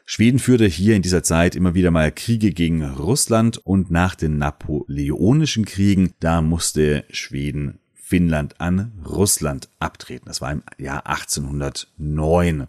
Schweden 0.05 0.39
führte 0.39 0.67
hier 0.67 0.95
in 0.95 1.03
dieser 1.03 1.25
Zeit 1.25 1.57
immer 1.57 1.75
wieder 1.75 1.91
mal 1.91 2.13
Kriege 2.13 2.53
gegen 2.53 2.85
Russland 2.85 3.59
und 3.59 3.91
nach 3.91 4.15
den 4.15 4.39
Napoleonischen 4.39 5.65
Kriegen, 5.65 6.13
da 6.21 6.41
musste 6.41 7.05
Schweden 7.11 7.81
Finnland 8.09 8.59
an 8.59 8.93
Russland 9.05 9.69
abtreten. 9.81 10.29
Das 10.29 10.41
war 10.41 10.51
im 10.51 10.63
Jahr 10.79 11.07
1809. 11.07 12.67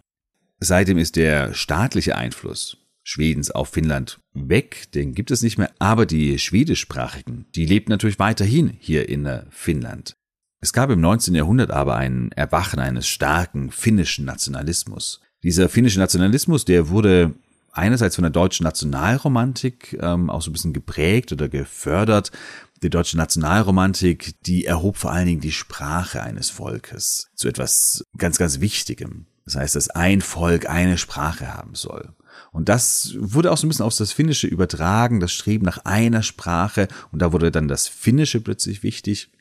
Seitdem 0.59 0.97
ist 0.97 1.15
der 1.15 1.53
staatliche 1.53 2.17
Einfluss 2.17 2.75
Schwedens 3.03 3.49
auf 3.49 3.69
Finnland 3.69 4.19
weg, 4.33 4.91
den 4.93 5.13
gibt 5.13 5.31
es 5.31 5.41
nicht 5.41 5.57
mehr, 5.57 5.71
aber 5.79 6.05
die 6.05 6.37
schwedischsprachigen, 6.37 7.45
die 7.55 7.65
lebten 7.65 7.89
natürlich 7.89 8.19
weiterhin 8.19 8.67
hier 8.67 9.07
in 9.07 9.25
äh, 9.25 9.43
Finnland. 9.49 10.13
Es 10.59 10.73
gab 10.73 10.89
im 10.89 10.99
19. 10.99 11.33
Jahrhundert 11.33 11.71
aber 11.71 11.95
ein 11.95 12.33
Erwachen 12.33 12.79
eines 12.79 13.07
starken 13.07 13.71
finnischen 13.71 14.25
Nationalismus. 14.25 15.21
Dieser 15.41 15.69
finnische 15.69 15.99
Nationalismus, 15.99 16.65
der 16.65 16.89
wurde 16.89 17.33
einerseits 17.71 18.15
von 18.15 18.23
der 18.23 18.31
deutschen 18.31 18.65
Nationalromantik 18.65 19.97
ähm, 20.01 20.29
auch 20.29 20.41
so 20.41 20.49
ein 20.49 20.53
bisschen 20.53 20.73
geprägt 20.73 21.31
oder 21.31 21.47
gefördert, 21.47 22.31
die 22.83 22.89
deutsche 22.89 23.17
Nationalromantik, 23.17 24.41
die 24.43 24.65
erhob 24.65 24.97
vor 24.97 25.11
allen 25.11 25.27
Dingen 25.27 25.41
die 25.41 25.51
Sprache 25.51 26.23
eines 26.23 26.49
Volkes 26.49 27.29
zu 27.35 27.47
etwas 27.47 28.05
ganz, 28.17 28.37
ganz 28.37 28.59
Wichtigem. 28.59 29.25
Das 29.45 29.55
heißt, 29.55 29.75
dass 29.75 29.89
ein 29.89 30.21
Volk 30.21 30.69
eine 30.69 30.97
Sprache 30.97 31.53
haben 31.53 31.75
soll. 31.75 32.13
Und 32.51 32.69
das 32.69 33.15
wurde 33.17 33.51
auch 33.51 33.57
so 33.57 33.65
ein 33.65 33.69
bisschen 33.69 33.85
auf 33.85 33.97
das 33.97 34.11
Finnische 34.11 34.47
übertragen, 34.47 35.19
das 35.19 35.31
Streben 35.31 35.65
nach 35.65 35.79
einer 35.85 36.23
Sprache. 36.23 36.87
Und 37.11 37.21
da 37.21 37.31
wurde 37.33 37.51
dann 37.51 37.67
das 37.67 37.87
Finnische 37.87 38.41
plötzlich 38.41 38.83
wichtig. 38.83 39.31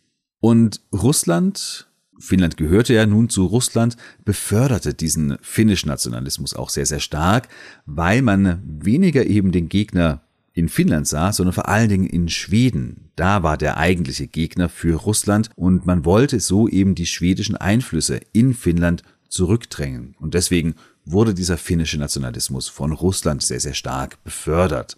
Und 0.40 0.80
Russland, 0.92 1.88
Finnland 2.18 2.56
gehörte 2.56 2.94
ja 2.94 3.06
nun 3.06 3.28
zu 3.28 3.46
Russland, 3.46 3.96
beförderte 4.24 4.94
diesen 4.94 5.38
finnischen 5.40 5.88
Nationalismus 5.88 6.54
auch 6.54 6.70
sehr, 6.70 6.86
sehr 6.86 7.00
stark, 7.00 7.48
weil 7.86 8.22
man 8.22 8.62
weniger 8.64 9.26
eben 9.26 9.52
den 9.52 9.68
Gegner 9.68 10.22
in 10.52 10.68
Finnland 10.68 11.06
sah, 11.06 11.32
sondern 11.32 11.52
vor 11.52 11.68
allen 11.68 11.88
Dingen 11.88 12.06
in 12.06 12.28
Schweden. 12.28 13.07
Da 13.18 13.42
war 13.42 13.58
der 13.58 13.78
eigentliche 13.78 14.28
Gegner 14.28 14.68
für 14.68 14.94
Russland 14.94 15.50
und 15.56 15.86
man 15.86 16.04
wollte 16.04 16.38
so 16.38 16.68
eben 16.68 16.94
die 16.94 17.06
schwedischen 17.06 17.56
Einflüsse 17.56 18.20
in 18.32 18.54
Finnland 18.54 19.02
zurückdrängen. 19.28 20.14
Und 20.20 20.34
deswegen 20.34 20.76
wurde 21.04 21.34
dieser 21.34 21.58
finnische 21.58 21.98
Nationalismus 21.98 22.68
von 22.68 22.92
Russland 22.92 23.42
sehr, 23.42 23.58
sehr 23.58 23.74
stark 23.74 24.22
befördert. 24.22 24.96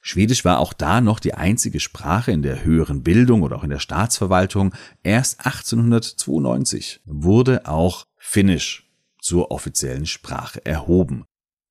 Schwedisch 0.00 0.44
war 0.44 0.58
auch 0.58 0.72
da 0.72 1.00
noch 1.00 1.20
die 1.20 1.34
einzige 1.34 1.78
Sprache 1.78 2.32
in 2.32 2.42
der 2.42 2.64
höheren 2.64 3.04
Bildung 3.04 3.42
oder 3.42 3.54
auch 3.54 3.64
in 3.64 3.70
der 3.70 3.78
Staatsverwaltung. 3.78 4.74
Erst 5.04 5.38
1892 5.46 7.02
wurde 7.04 7.68
auch 7.68 8.04
Finnisch 8.16 8.90
zur 9.20 9.52
offiziellen 9.52 10.06
Sprache 10.06 10.66
erhoben. 10.66 11.24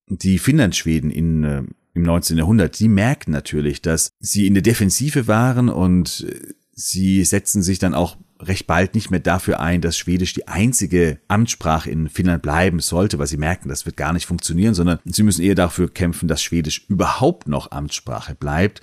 Die 0.07 0.39
Finnlandschweden 0.39 1.11
in 1.11 1.43
äh, 1.43 1.63
im 1.99 2.05
19. 2.05 2.37
Jahrhundert, 2.37 2.79
die 2.79 2.89
merken 2.89 3.31
natürlich, 3.31 3.81
dass 3.81 4.11
sie 4.19 4.47
in 4.47 4.53
der 4.53 4.63
Defensive 4.63 5.27
waren 5.27 5.69
und 5.69 6.25
sie 6.73 7.23
setzen 7.23 7.61
sich 7.61 7.79
dann 7.79 7.93
auch 7.93 8.17
recht 8.41 8.67
bald 8.67 8.95
nicht 8.95 9.11
mehr 9.11 9.19
dafür 9.19 9.59
ein, 9.59 9.81
dass 9.81 9.97
Schwedisch 9.97 10.33
die 10.33 10.47
einzige 10.47 11.19
Amtssprache 11.27 11.89
in 11.89 12.07
Finnland 12.07 12.41
bleiben 12.41 12.79
sollte, 12.79 13.19
weil 13.19 13.27
sie 13.27 13.37
merken, 13.37 13.67
das 13.67 13.85
wird 13.85 13.97
gar 13.97 14.13
nicht 14.13 14.25
funktionieren, 14.25 14.73
sondern 14.73 14.99
sie 15.03 15.23
müssen 15.23 15.43
eher 15.43 15.55
dafür 15.55 15.93
kämpfen, 15.93 16.29
dass 16.29 16.41
Schwedisch 16.41 16.85
überhaupt 16.87 17.47
noch 17.47 17.71
Amtssprache 17.71 18.35
bleibt. 18.35 18.81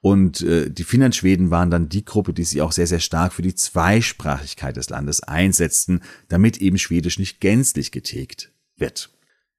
Und 0.00 0.42
äh, 0.42 0.70
die 0.70 0.84
Finnlandschweden 0.84 1.50
waren 1.50 1.70
dann 1.70 1.88
die 1.88 2.04
Gruppe, 2.04 2.32
die 2.32 2.44
sich 2.44 2.60
auch 2.60 2.72
sehr, 2.72 2.86
sehr 2.86 3.00
stark 3.00 3.32
für 3.32 3.42
die 3.42 3.54
Zweisprachigkeit 3.54 4.76
des 4.76 4.90
Landes 4.90 5.22
einsetzten, 5.22 6.02
damit 6.28 6.58
eben 6.58 6.78
Schwedisch 6.78 7.18
nicht 7.18 7.40
gänzlich 7.40 7.90
getilgt 7.90 8.52
wird. 8.76 9.10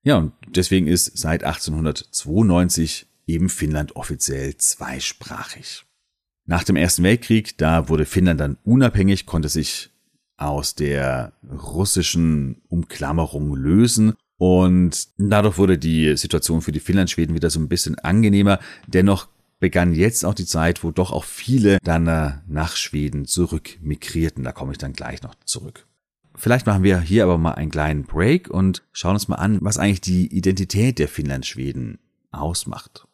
Ja, 0.04 0.18
und 0.18 0.34
deswegen 0.48 0.88
ist 0.88 1.18
seit 1.18 1.44
1892 1.44 3.08
eben 3.28 3.50
Finnland 3.50 3.96
offiziell 3.96 4.56
zweisprachig. 4.58 5.86
Nach 6.46 6.64
dem 6.64 6.76
Ersten 6.76 7.04
Weltkrieg, 7.04 7.58
da 7.58 7.90
wurde 7.90 8.06
Finnland 8.06 8.40
dann 8.40 8.58
unabhängig, 8.64 9.26
konnte 9.26 9.50
sich 9.50 9.92
aus 10.38 10.74
der 10.74 11.34
russischen 11.44 12.62
Umklammerung 12.70 13.56
lösen 13.56 14.14
und 14.38 15.10
dadurch 15.18 15.58
wurde 15.58 15.78
die 15.78 16.16
Situation 16.16 16.62
für 16.62 16.72
die 16.72 16.80
Finnlandschweden 16.80 17.36
wieder 17.36 17.50
so 17.50 17.60
ein 17.60 17.68
bisschen 17.68 18.00
angenehmer. 18.00 18.60
Dennoch 18.88 19.28
begann 19.60 19.94
jetzt 19.94 20.24
auch 20.24 20.34
die 20.34 20.46
Zeit, 20.46 20.84
wo 20.84 20.92
doch 20.92 21.12
auch 21.12 21.26
viele 21.26 21.78
dann 21.84 22.08
äh, 22.08 22.32
nach 22.48 22.78
Schweden 22.78 23.26
zurück 23.26 23.78
migrierten. 23.82 24.46
Da 24.46 24.54
komme 24.54 24.72
ich 24.72 24.78
dann 24.78 24.94
gleich 24.94 25.22
noch 25.22 25.36
zurück. 25.44 25.89
Vielleicht 26.40 26.66
machen 26.66 26.84
wir 26.84 27.02
hier 27.02 27.26
aber 27.26 27.38
mal 27.38 27.52
einen 27.52 27.70
kleinen 27.70 28.04
Break 28.04 28.50
und 28.50 28.82
schauen 28.94 29.16
uns 29.16 29.28
mal 29.28 29.36
an, 29.36 29.58
was 29.60 29.78
eigentlich 29.78 30.00
die 30.00 30.28
Identität 30.28 30.98
der 30.98 31.10
Finnlandschweden 31.10 32.00
ausmacht. 32.32 33.06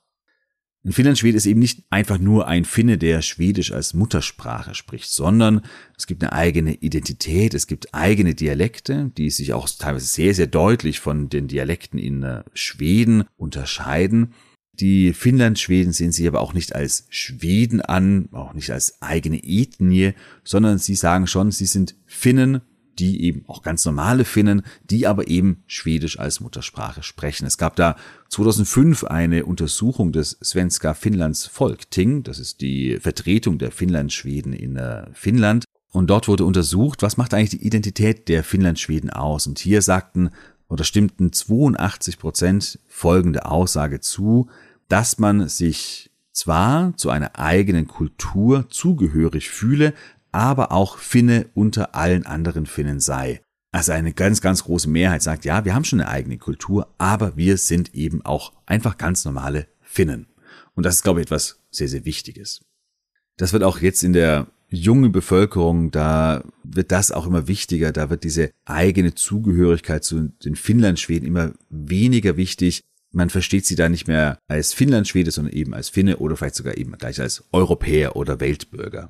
Ein 0.86 0.92
Finnlandschwede 0.92 1.36
ist 1.36 1.48
eben 1.48 1.60
nicht 1.60 1.86
einfach 1.90 2.20
nur 2.20 2.48
ein 2.48 2.66
Finne, 2.66 3.00
der 3.00 3.24
Schwedisch 3.24 3.72
als 3.72 3.96
Muttersprache 3.96 4.76
spricht, 4.76 5.10
sondern 5.10 5.62
es 5.98 6.06
gibt 6.06 6.24
eine 6.24 6.34
eigene 6.34 6.76
Identität, 6.76 7.56
es 7.56 7.66
gibt 7.66 7.96
eigene 7.96 8.36
Dialekte, 8.36 9.12
die 9.18 9.32
sich 9.32 9.54
auch 9.54 9.68
teilweise 9.68 10.06
sehr, 10.06 10.36
sehr 10.36 10.46
deutlich 10.46 11.00
von 11.00 11.28
den 11.28 11.48
Dialekten 11.48 11.98
in 11.98 12.22
äh, 12.22 12.44
Schweden 12.54 13.24
unterscheiden. 13.38 14.34
Die 14.74 15.14
Finnlandschweden 15.14 15.94
sehen 15.94 16.12
sich 16.12 16.28
aber 16.28 16.42
auch 16.42 16.54
nicht 16.54 16.76
als 16.76 17.08
Schweden 17.10 17.82
an, 17.82 18.30
auch 18.34 18.54
nicht 18.54 18.70
als 18.70 19.02
eigene 19.02 19.44
Ethnie, 19.44 20.14
sondern 20.44 20.78
sie 20.78 20.94
sagen 20.94 21.26
schon, 21.26 21.50
sie 21.50 21.66
sind 21.66 21.96
Finnen, 22.06 22.62
die 23.00 23.24
eben 23.24 23.44
auch 23.48 23.62
ganz 23.62 23.86
normale 23.86 24.26
Finnen, 24.26 24.64
die 24.84 25.08
aber 25.08 25.28
eben 25.28 25.64
Schwedisch 25.68 26.20
als 26.20 26.40
Muttersprache 26.40 27.04
sprechen. 27.04 27.46
Es 27.46 27.58
gab 27.58 27.76
da 27.76 27.96
2005 28.30 29.04
eine 29.06 29.46
Untersuchung 29.46 30.12
des 30.12 30.38
Svenska 30.44 30.94
Finnlands 30.94 31.46
Folkting, 31.46 32.24
das 32.24 32.40
ist 32.40 32.62
die 32.62 33.00
Vertretung 33.00 33.58
der 33.58 33.72
Finnlandschweden 33.72 34.54
in 34.54 34.78
äh, 34.78 35.06
Finnland. 35.14 35.66
Und 35.92 36.08
dort 36.08 36.28
wurde 36.28 36.44
untersucht, 36.44 37.04
was 37.04 37.16
macht 37.16 37.34
eigentlich 37.34 37.62
die 37.62 37.66
Identität 37.66 38.28
der 38.28 38.44
Finnlandschweden 38.44 39.10
aus. 39.10 39.48
Und 39.48 39.60
hier 39.60 39.82
sagten 39.82 40.30
oder 40.68 40.84
stimmten 40.84 41.32
82 41.32 42.20
Prozent 42.20 42.80
folgende 42.88 43.46
Aussage 43.46 44.02
zu, 44.02 44.50
dass 44.90 45.20
man 45.20 45.48
sich 45.48 46.12
zwar 46.32 46.96
zu 46.98 47.10
einer 47.10 47.40
eigenen 47.40 47.88
Kultur 47.88 48.66
zugehörig 48.70 49.50
fühle, 49.50 49.94
aber 50.36 50.72
auch 50.72 50.98
Finne 50.98 51.48
unter 51.54 51.96
allen 51.96 52.26
anderen 52.26 52.66
Finnen 52.66 53.00
sei. 53.00 53.42
Also 53.72 53.94
eine 53.94 54.14
ganz, 54.14 54.42
ganz 54.42 54.64
große 54.66 54.90
Mehrheit 54.90 55.22
sagt, 55.22 55.46
ja, 55.46 55.66
wir 55.66 55.74
haben 55.74 55.86
schon 55.86 56.02
eine 56.02 56.10
eigene 56.10 56.38
Kultur, 56.38 56.94
aber 56.98 57.36
wir 57.38 57.58
sind 57.58 57.96
eben 57.96 58.22
auch 58.24 58.54
einfach 58.66 58.98
ganz 58.98 59.26
normale 59.26 59.68
Finnen. 59.82 60.28
Und 60.76 60.86
das 60.86 60.96
ist, 60.96 61.04
glaube 61.04 61.22
ich, 61.22 61.28
etwas 61.28 61.60
sehr, 61.72 61.88
sehr 61.88 62.06
Wichtiges. 62.06 62.62
Das 63.38 63.54
wird 63.54 63.64
auch 63.64 63.80
jetzt 63.80 64.04
in 64.04 64.14
der 64.14 64.48
jungen 64.70 65.12
Bevölkerung, 65.12 65.92
da 65.92 66.44
wird 66.64 66.92
das 66.92 67.12
auch 67.12 67.26
immer 67.26 67.48
wichtiger, 67.48 67.92
da 67.92 68.10
wird 68.10 68.24
diese 68.24 68.52
eigene 68.66 69.16
Zugehörigkeit 69.16 70.04
zu 70.04 70.32
den 70.44 70.56
Finnlandschweden 70.56 71.28
immer 71.28 71.54
weniger 71.70 72.36
wichtig 72.38 72.84
man 73.16 73.30
versteht 73.30 73.66
sie 73.66 73.76
da 73.76 73.88
nicht 73.88 74.08
mehr 74.10 74.40
als 74.48 74.74
Finnlandschwede, 74.74 75.32
sondern 75.32 75.54
eben 75.54 75.74
als 75.74 75.88
Finne 75.88 76.18
oder 76.18 76.36
vielleicht 76.36 76.56
sogar 76.56 76.78
eben 76.78 76.92
gleich 76.98 77.22
als 77.22 77.46
Europäer 77.54 78.18
oder 78.18 78.42
Weltbürger. 78.42 79.10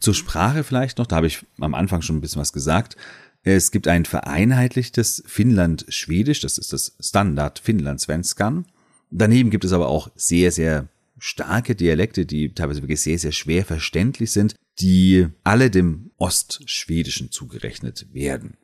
Zur 0.00 0.14
Sprache 0.14 0.64
vielleicht 0.64 0.98
noch, 0.98 1.06
da 1.06 1.16
habe 1.16 1.26
ich 1.26 1.44
am 1.58 1.74
Anfang 1.74 2.02
schon 2.02 2.16
ein 2.16 2.20
bisschen 2.20 2.40
was 2.40 2.52
gesagt. 2.52 2.96
Es 3.42 3.70
gibt 3.70 3.86
ein 3.86 4.04
vereinheitlichtes 4.04 5.22
Finnland-Schwedisch, 5.26 6.40
das 6.40 6.58
ist 6.58 6.72
das 6.72 6.96
Standard 7.00 7.60
Finnland-Svenskan. 7.60 8.66
Daneben 9.10 9.50
gibt 9.50 9.64
es 9.64 9.72
aber 9.72 9.88
auch 9.88 10.10
sehr, 10.16 10.50
sehr 10.50 10.88
starke 11.18 11.74
Dialekte, 11.74 12.26
die 12.26 12.52
teilweise 12.52 12.82
wirklich 12.82 13.00
sehr, 13.00 13.18
sehr 13.18 13.32
schwer 13.32 13.64
verständlich 13.64 14.32
sind, 14.32 14.54
die 14.80 15.28
alle 15.44 15.70
dem 15.70 16.10
Ostschwedischen 16.18 17.30
zugerechnet 17.30 18.12
werden. 18.12 18.56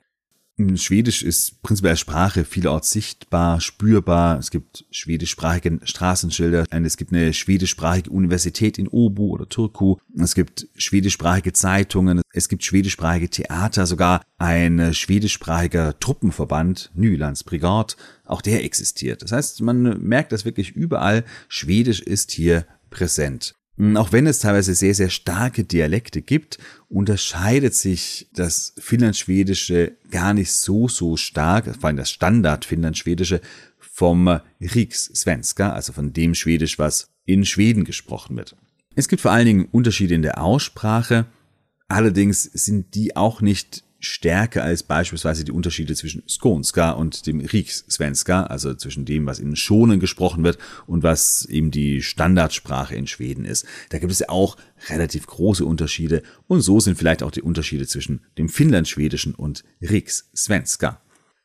Schwedisch 0.74 1.22
ist 1.22 1.62
prinzipiell 1.62 1.96
Sprache 1.96 2.44
vielerorts 2.44 2.90
sichtbar, 2.90 3.60
spürbar. 3.60 4.38
Es 4.38 4.50
gibt 4.50 4.84
schwedischsprachige 4.90 5.80
Straßenschilder. 5.82 6.66
Es 6.70 6.96
gibt 6.98 7.12
eine 7.12 7.32
schwedischsprachige 7.32 8.10
Universität 8.10 8.76
in 8.78 8.86
Obu 8.86 9.30
oder 9.30 9.48
Turku. 9.48 9.96
Es 10.14 10.34
gibt 10.34 10.68
schwedischsprachige 10.76 11.54
Zeitungen. 11.54 12.20
Es 12.34 12.50
gibt 12.50 12.64
schwedischsprachige 12.64 13.30
Theater. 13.30 13.86
Sogar 13.86 14.22
ein 14.36 14.92
schwedischsprachiger 14.92 15.98
Truppenverband, 15.98 16.90
Nylands 16.94 17.44
Brigade, 17.44 17.94
auch 18.26 18.42
der 18.42 18.62
existiert. 18.62 19.22
Das 19.22 19.32
heißt, 19.32 19.62
man 19.62 20.02
merkt, 20.02 20.32
dass 20.32 20.44
wirklich 20.44 20.72
überall 20.72 21.24
Schwedisch 21.48 22.00
ist 22.00 22.30
hier 22.30 22.66
präsent. 22.90 23.54
Hm, 23.76 23.96
auch 23.96 24.12
wenn 24.12 24.26
es 24.26 24.38
teilweise 24.38 24.74
sehr, 24.74 24.94
sehr 24.94 25.10
starke 25.10 25.64
Dialekte 25.64 26.22
gibt, 26.22 26.58
unterscheidet 26.88 27.74
sich 27.74 28.28
das 28.34 28.74
Finnlandschwedische 28.78 29.96
gar 30.10 30.34
nicht 30.34 30.52
so, 30.52 30.88
so 30.88 31.16
stark, 31.16 31.74
vor 31.76 31.88
allem 31.88 31.96
das 31.96 32.10
Standard-Finnlandschwedische, 32.10 33.40
vom 33.78 34.40
Rikssvenska, 34.60 35.72
also 35.72 35.92
von 35.92 36.12
dem 36.12 36.34
Schwedisch, 36.34 36.78
was 36.78 37.10
in 37.26 37.44
Schweden 37.44 37.84
gesprochen 37.84 38.36
wird. 38.36 38.56
Es 38.94 39.08
gibt 39.08 39.22
vor 39.22 39.32
allen 39.32 39.46
Dingen 39.46 39.68
Unterschiede 39.70 40.14
in 40.14 40.22
der 40.22 40.42
Aussprache, 40.42 41.26
allerdings 41.88 42.42
sind 42.42 42.94
die 42.94 43.16
auch 43.16 43.42
nicht 43.42 43.84
stärker 44.02 44.64
als 44.64 44.82
beispielsweise 44.82 45.44
die 45.44 45.52
Unterschiede 45.52 45.94
zwischen 45.94 46.22
Skånska 46.28 46.90
und 46.90 47.26
dem 47.26 47.40
Rikssvenska, 47.40 48.44
also 48.44 48.74
zwischen 48.74 49.04
dem, 49.04 49.26
was 49.26 49.38
in 49.38 49.56
Schonen 49.56 50.00
gesprochen 50.00 50.44
wird 50.44 50.58
und 50.86 51.02
was 51.02 51.44
eben 51.46 51.70
die 51.70 52.02
Standardsprache 52.02 52.94
in 52.94 53.06
Schweden 53.06 53.44
ist. 53.44 53.66
Da 53.90 53.98
gibt 53.98 54.12
es 54.12 54.20
ja 54.20 54.28
auch 54.28 54.56
relativ 54.88 55.26
große 55.26 55.64
Unterschiede 55.64 56.22
und 56.48 56.62
so 56.62 56.80
sind 56.80 56.98
vielleicht 56.98 57.22
auch 57.22 57.30
die 57.30 57.42
Unterschiede 57.42 57.86
zwischen 57.86 58.22
dem 58.38 58.48
Finnlandschwedischen 58.48 59.34
und 59.34 59.64
Rikssvenska. 59.80 61.01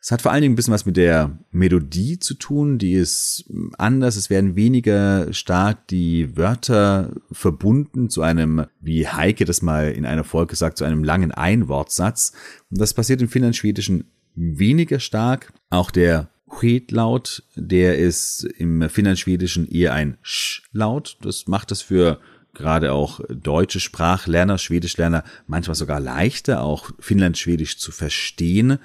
Es 0.07 0.11
hat 0.13 0.21
vor 0.21 0.31
allen 0.31 0.41
Dingen 0.41 0.53
ein 0.53 0.55
bisschen 0.55 0.73
was 0.73 0.85
mit 0.85 0.95
der 0.95 1.37
Melodie 1.51 2.17
zu 2.17 2.35
tun, 2.35 2.77
die 2.77 2.93
ist 2.93 3.43
anders. 3.77 4.15
Es 4.15 4.29
werden 4.29 4.55
weniger 4.55 5.33
stark 5.33 5.85
die 5.89 6.37
Wörter 6.37 7.11
verbunden 7.29 8.09
zu 8.09 8.21
einem, 8.21 8.67
wie 8.79 9.05
Heike 9.05 9.43
das 9.43 9.61
mal 9.61 9.91
in 9.91 10.05
einer 10.05 10.23
Folge 10.23 10.55
sagt, 10.55 10.77
zu 10.77 10.85
einem 10.85 11.03
langen 11.03 11.33
Einwortsatz. 11.33 12.31
Und 12.71 12.79
das 12.79 12.93
passiert 12.93 13.21
im 13.21 13.27
Finnlandschwedischen 13.27 14.05
weniger 14.33 15.01
stark. 15.01 15.51
Auch 15.71 15.91
der 15.91 16.29
Huet-Laut, 16.49 17.43
der 17.57 17.97
ist 17.97 18.45
im 18.45 18.89
Finnlandschwedischen 18.89 19.69
eher 19.69 19.91
ein 19.91 20.17
Sch-Laut. 20.21 21.17
Das 21.19 21.47
macht 21.47 21.73
es 21.73 21.81
für 21.81 22.21
gerade 22.53 22.93
auch 22.93 23.19
deutsche 23.27 23.81
Sprachlerner, 23.81 24.57
Schwedischlerner 24.57 25.25
manchmal 25.47 25.75
sogar 25.75 25.99
leichter, 25.99 26.63
auch 26.63 26.91
Finnlandschwedisch 26.97 27.77
zu 27.77 27.91
verstehen. 27.91 28.79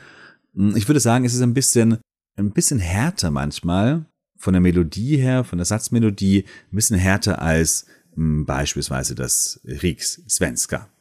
Hm, 0.54 0.76
ich 0.76 0.88
würde 0.88 1.00
sagen, 1.00 1.24
es 1.24 1.34
ist 1.34 1.42
ein 1.42 1.54
bisschen, 1.54 1.98
ein 2.36 2.52
bisschen 2.52 2.78
härter 2.78 3.30
manchmal 3.30 4.06
von 4.36 4.54
der 4.54 4.60
Melodie 4.60 5.16
her, 5.16 5.44
von 5.44 5.58
der 5.58 5.64
Satzmelodie, 5.64 6.44
ein 6.70 6.76
bisschen 6.76 6.98
härter 6.98 7.40
als 7.40 7.86
mh, 8.14 8.16
hm, 8.16 8.46
beispielsweise 8.46 9.14
das 9.14 9.60
Riks 9.64 10.22
Svenska. 10.28 10.91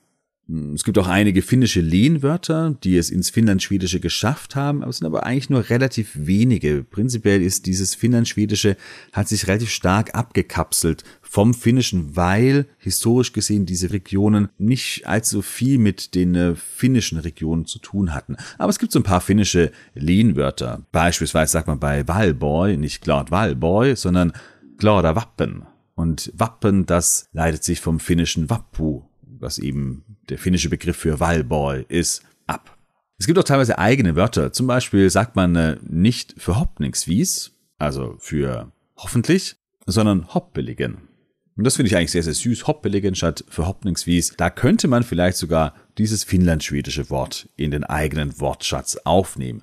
Hm, 0.52 0.74
es 0.74 0.84
gibt 0.84 0.98
auch 0.98 1.08
einige 1.08 1.42
finnische 1.42 1.80
Lehnwörter, 1.80 2.76
die 2.84 2.98
es 2.98 3.10
ins 3.10 3.30
Finnlandschwedische 3.30 4.02
geschafft 4.02 4.56
haben, 4.56 4.82
aber 4.82 4.90
es 4.90 4.98
sind 4.98 5.08
aber 5.08 5.26
eigentlich 5.26 5.50
nur 5.50 5.70
relativ 5.70 6.12
wenige. 6.14 6.84
Prinzipiell 6.84 7.42
ist 7.42 7.66
dieses 7.66 7.96
Finnlandschwedische 7.96 8.76
hat 9.14 9.30
sich 9.30 9.48
relativ 9.48 9.70
stark 9.70 10.14
abgekapselt 10.14 11.06
vom 11.22 11.54
Finnischen, 11.54 12.18
weil 12.18 12.66
historisch 12.78 13.32
gesehen 13.32 13.66
diese 13.66 13.92
Regionen 13.92 14.50
nicht 14.58 15.08
allzu 15.08 15.42
viel 15.42 15.78
mit 15.78 16.16
den 16.16 16.36
äh, 16.36 16.56
finnischen 16.56 17.18
Regionen 17.18 17.66
zu 17.66 17.80
tun 17.80 18.14
hatten. 18.14 18.36
Aber 18.58 18.70
es 18.70 18.80
gibt 18.80 18.92
so 18.92 19.00
ein 19.00 19.04
paar 19.04 19.22
finnische 19.22 19.72
Lehnwörter. 19.94 20.86
Beispielsweise 20.92 21.54
sagt 21.54 21.68
man 21.68 21.80
bei 21.80 22.06
Valborg 22.08 22.78
nicht 22.78 23.02
Glad 23.02 23.32
Valborg, 23.32 23.98
sondern 23.98 24.34
Glada 24.78 25.16
Wappen. 25.16 25.64
Und 25.96 26.32
Wappen, 26.36 26.86
das 26.86 27.30
leitet 27.32 27.64
sich 27.64 27.80
vom 27.80 28.00
finnischen 28.00 28.50
Vappu, 28.50 29.04
was 29.40 29.60
eben 29.60 30.04
der 30.30 30.38
finnische 30.38 30.70
Begriff 30.70 30.98
für 30.98 31.20
Valborg 31.20 31.90
ist, 31.90 32.24
ab. 32.48 32.78
Es 33.18 33.28
gibt 33.28 33.38
auch 33.38 33.44
teilweise 33.44 33.78
eigene 33.78 34.16
Wörter. 34.16 34.52
Zum 34.52 34.68
Beispiel 34.68 35.10
sagt 35.10 35.36
man 35.36 35.56
äh, 35.56 35.78
nicht 35.88 36.36
für 36.38 36.60
Hoppningswies, 36.60 37.52
also 37.78 38.16
für 38.20 38.72
hoffentlich, 38.98 39.56
sondern 39.86 40.34
Hoppeligen. 40.34 40.98
Und 41.56 41.66
das 41.66 41.76
finde 41.76 41.90
ich 41.90 41.98
eigentlich 41.98 42.12
sehr, 42.12 42.24
sehr 42.24 42.34
süß. 42.34 42.66
Hoppeligen 42.66 43.14
statt 43.14 43.44
Verhoppningswies. 43.48 44.34
Da 44.38 44.50
könnte 44.50 44.88
man 44.88 45.04
vielleicht 45.04 45.38
sogar 45.38 45.76
dieses 45.98 46.24
finnlandschwedische 46.24 47.10
Wort 47.10 47.50
in 47.58 47.72
den 47.72 47.84
eigenen 47.84 48.40
Wortschatz 48.40 48.96
aufnehmen. 49.04 49.62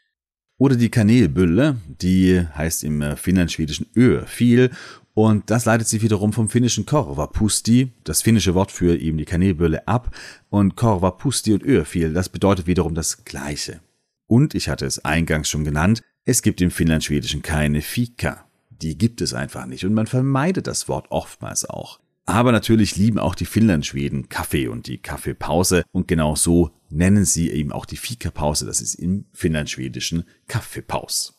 Oder 0.59 0.77
die 0.77 0.91
Kanelbülle, 0.91 1.77
die 1.87 2.45
heißt 2.55 2.85
im 2.85 3.01
äh, 3.01 3.17
finnlandschwedischen 3.17 3.87
Ö 3.97 4.25
viel 4.27 4.71
und 5.19 5.51
das 5.51 5.65
leitet 5.65 5.89
sich 5.89 6.01
wiederum 6.03 6.33
vom 6.33 6.49
finnischen 6.49 6.87
Korvapusti, 6.87 7.91
das 8.05 8.23
finnische 8.23 8.55
Wort 8.55 8.71
für 8.71 8.97
eben 8.97 9.19
die 9.19 9.25
Kanelbülle, 9.25 9.89
ab. 9.89 10.15
Und 10.49 10.77
Korvapusti 10.77 11.53
und 11.55 11.65
Öfil, 11.65 12.13
das 12.13 12.29
bedeutet 12.29 12.69
wiederum 12.69 12.95
das 12.95 13.25
Gleiche. 13.25 13.81
Und 14.29 14.55
ich 14.55 14.69
hatte 14.69 14.87
es 14.87 15.05
eingangs 15.05 15.49
schon 15.49 15.65
genannt, 15.65 16.03
es 16.25 16.41
gibt 16.41 16.61
im 16.61 16.71
Finnlandschwedischen 16.71 17.43
keine 17.43 17.83
Fika. 17.83 18.45
Die 18.71 18.97
gibt 18.97 19.21
es 19.21 19.35
einfach 19.35 19.67
nicht 19.67 19.85
und 19.85 19.93
man 19.93 20.07
vermeidet 20.07 20.69
das 20.69 20.89
Wort 20.89 21.07
oftmals 21.11 21.69
auch. 21.69 21.99
Aber 22.25 22.53
natürlich 22.53 22.95
lieben 22.95 23.19
auch 23.19 23.35
die 23.35 23.47
Finnlandschweden 23.47 24.29
Kaffee 24.29 24.69
und 24.69 24.87
die 24.87 24.99
Kaffeepause 24.99 25.83
und 25.91 26.07
genau 26.07 26.37
so 26.37 26.71
nennen 26.91 27.25
sie 27.25 27.51
eben 27.51 27.73
auch 27.73 27.87
die 27.87 27.97
Fika-Pause, 27.97 28.67
das 28.67 28.81
ist 28.81 28.95
im 28.95 29.25
Finnlandschwedischen 29.33 30.23
Kaffeepaus. 30.47 31.38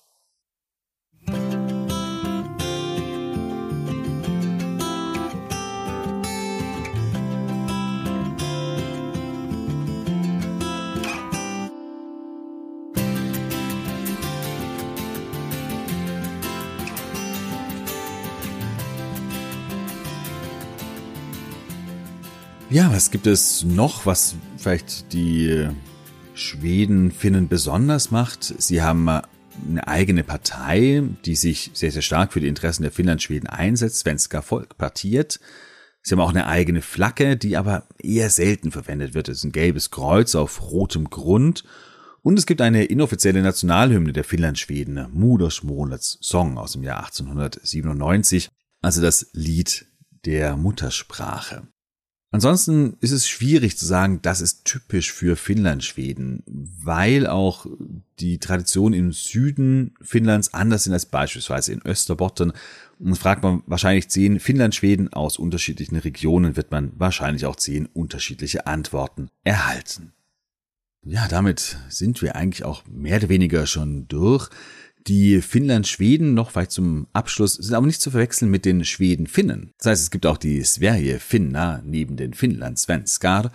Ja, 22.71 22.93
was 22.93 23.09
gibt 23.09 23.25
es 23.25 23.63
noch, 23.63 24.05
was 24.05 24.35
vielleicht 24.57 25.11
die 25.11 25.67
Schweden, 26.35 27.09
Finnen 27.11 27.47
besonders 27.47 28.11
macht? 28.11 28.43
Sie 28.43 28.83
haben 28.83 29.09
eine 29.09 29.87
eigene 29.87 30.23
Partei, 30.23 31.01
die 31.25 31.35
sich 31.35 31.71
sehr, 31.73 31.91
sehr 31.91 32.03
stark 32.03 32.31
für 32.31 32.41
die 32.41 32.47
Interessen 32.47 32.83
der 32.83 32.91
Finnland-Schweden 32.91 33.47
einsetzt, 33.47 34.01
Svenska 34.01 34.43
Folkpartiet. 34.43 35.39
Sie 36.03 36.13
haben 36.13 36.21
auch 36.21 36.29
eine 36.29 36.45
eigene 36.45 36.83
Flagge, 36.83 37.37
die 37.37 37.57
aber 37.57 37.87
eher 37.97 38.29
selten 38.29 38.69
verwendet 38.69 39.15
wird. 39.15 39.29
Es 39.29 39.39
ist 39.39 39.45
ein 39.45 39.51
gelbes 39.51 39.89
Kreuz 39.89 40.35
auf 40.35 40.61
rotem 40.69 41.09
Grund. 41.09 41.63
Und 42.21 42.37
es 42.37 42.45
gibt 42.45 42.61
eine 42.61 42.85
inoffizielle 42.85 43.41
Nationalhymne 43.41 44.13
der 44.13 44.23
Finnland-Schweden, 44.23 45.07
Modersmålets 45.11 46.19
Song 46.21 46.59
aus 46.59 46.73
dem 46.73 46.83
Jahr 46.83 46.99
1897, 46.99 48.47
also 48.83 49.01
das 49.01 49.31
Lied 49.33 49.87
der 50.23 50.55
Muttersprache. 50.55 51.67
Ansonsten 52.31 52.95
ist 53.01 53.11
es 53.11 53.27
schwierig 53.27 53.75
zu 53.77 53.87
sagen, 53.87 54.21
das 54.21 54.39
ist 54.39 54.63
typisch 54.63 55.11
für 55.11 55.35
Finnland, 55.35 55.83
Schweden, 55.83 56.43
weil 56.45 57.25
auch 57.25 57.65
die 58.19 58.37
Traditionen 58.37 58.99
im 58.99 59.11
Süden 59.13 59.95
Finnlands 60.01 60.53
anders 60.53 60.83
sind 60.83 60.93
als 60.93 61.07
beispielsweise 61.07 61.73
in 61.73 61.81
Österbotten. 61.83 62.53
Und 62.99 63.17
fragt 63.17 63.41
man 63.41 63.63
wahrscheinlich 63.65 64.09
zehn 64.09 64.39
Finnland, 64.39 64.75
Schweden 64.75 65.11
aus 65.11 65.39
unterschiedlichen 65.39 65.95
Regionen, 65.95 66.55
wird 66.55 66.69
man 66.69 66.91
wahrscheinlich 66.97 67.47
auch 67.47 67.55
zehn 67.55 67.87
unterschiedliche 67.87 68.67
Antworten 68.67 69.29
erhalten. 69.43 70.13
Ja, 71.03 71.27
damit 71.27 71.77
sind 71.87 72.21
wir 72.21 72.35
eigentlich 72.35 72.65
auch 72.65 72.83
mehr 72.85 73.17
oder 73.17 73.29
weniger 73.29 73.65
schon 73.65 74.07
durch. 74.07 74.49
Die 75.07 75.41
Finnland-Schweden 75.41 76.33
noch 76.33 76.51
vielleicht 76.51 76.71
zum 76.71 77.07
Abschluss 77.13 77.55
sind 77.55 77.73
aber 77.73 77.85
nicht 77.87 78.01
zu 78.01 78.11
verwechseln 78.11 78.51
mit 78.51 78.65
den 78.65 78.85
Schweden-Finnen. 78.85 79.71
Das 79.77 79.87
heißt, 79.87 80.03
es 80.03 80.11
gibt 80.11 80.25
auch 80.25 80.37
die 80.37 80.63
Sverige-Finna 80.63 81.81
neben 81.85 82.17
den 82.17 82.33
Finnland-Svenskar. 82.33 83.51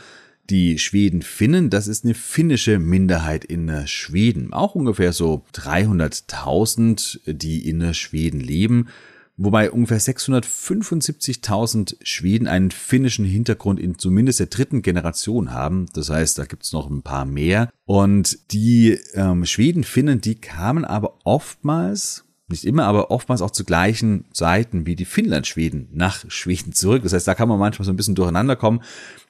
Die 0.50 0.78
Schweden-Finnen, 0.78 1.70
das 1.70 1.86
ist 1.86 2.04
eine 2.04 2.14
finnische 2.14 2.78
Minderheit 2.78 3.44
in 3.44 3.86
Schweden. 3.86 4.52
Auch 4.52 4.74
ungefähr 4.74 5.12
so 5.12 5.44
300.000, 5.54 7.20
die 7.32 7.68
in 7.68 7.94
Schweden 7.94 8.40
leben 8.40 8.88
wobei 9.36 9.70
ungefähr 9.70 10.00
675.000 10.00 11.96
Schweden 12.02 12.46
einen 12.46 12.70
finnischen 12.70 13.24
Hintergrund 13.24 13.80
in 13.80 13.98
zumindest 13.98 14.40
der 14.40 14.46
dritten 14.46 14.82
Generation 14.82 15.52
haben. 15.52 15.86
Das 15.94 16.10
heißt, 16.10 16.38
da 16.38 16.44
gibt's 16.44 16.72
noch 16.72 16.88
ein 16.88 17.02
paar 17.02 17.24
mehr. 17.24 17.70
Und 17.84 18.52
die 18.52 18.98
ähm, 19.14 19.44
Schweden-Finnen, 19.44 20.20
die 20.20 20.36
kamen 20.36 20.84
aber 20.84 21.18
oftmals, 21.24 22.24
nicht 22.48 22.64
immer, 22.64 22.84
aber 22.84 23.10
oftmals 23.10 23.40
auch 23.40 23.50
zu 23.50 23.64
gleichen 23.64 24.26
Zeiten 24.32 24.86
wie 24.86 24.96
die 24.96 25.06
Finnland-Schweden 25.06 25.88
nach 25.92 26.24
Schweden 26.30 26.72
zurück. 26.72 27.02
Das 27.02 27.12
heißt, 27.12 27.26
da 27.26 27.34
kann 27.34 27.48
man 27.48 27.58
manchmal 27.58 27.86
so 27.86 27.92
ein 27.92 27.96
bisschen 27.96 28.14
durcheinander 28.14 28.54
kommen. 28.54 28.82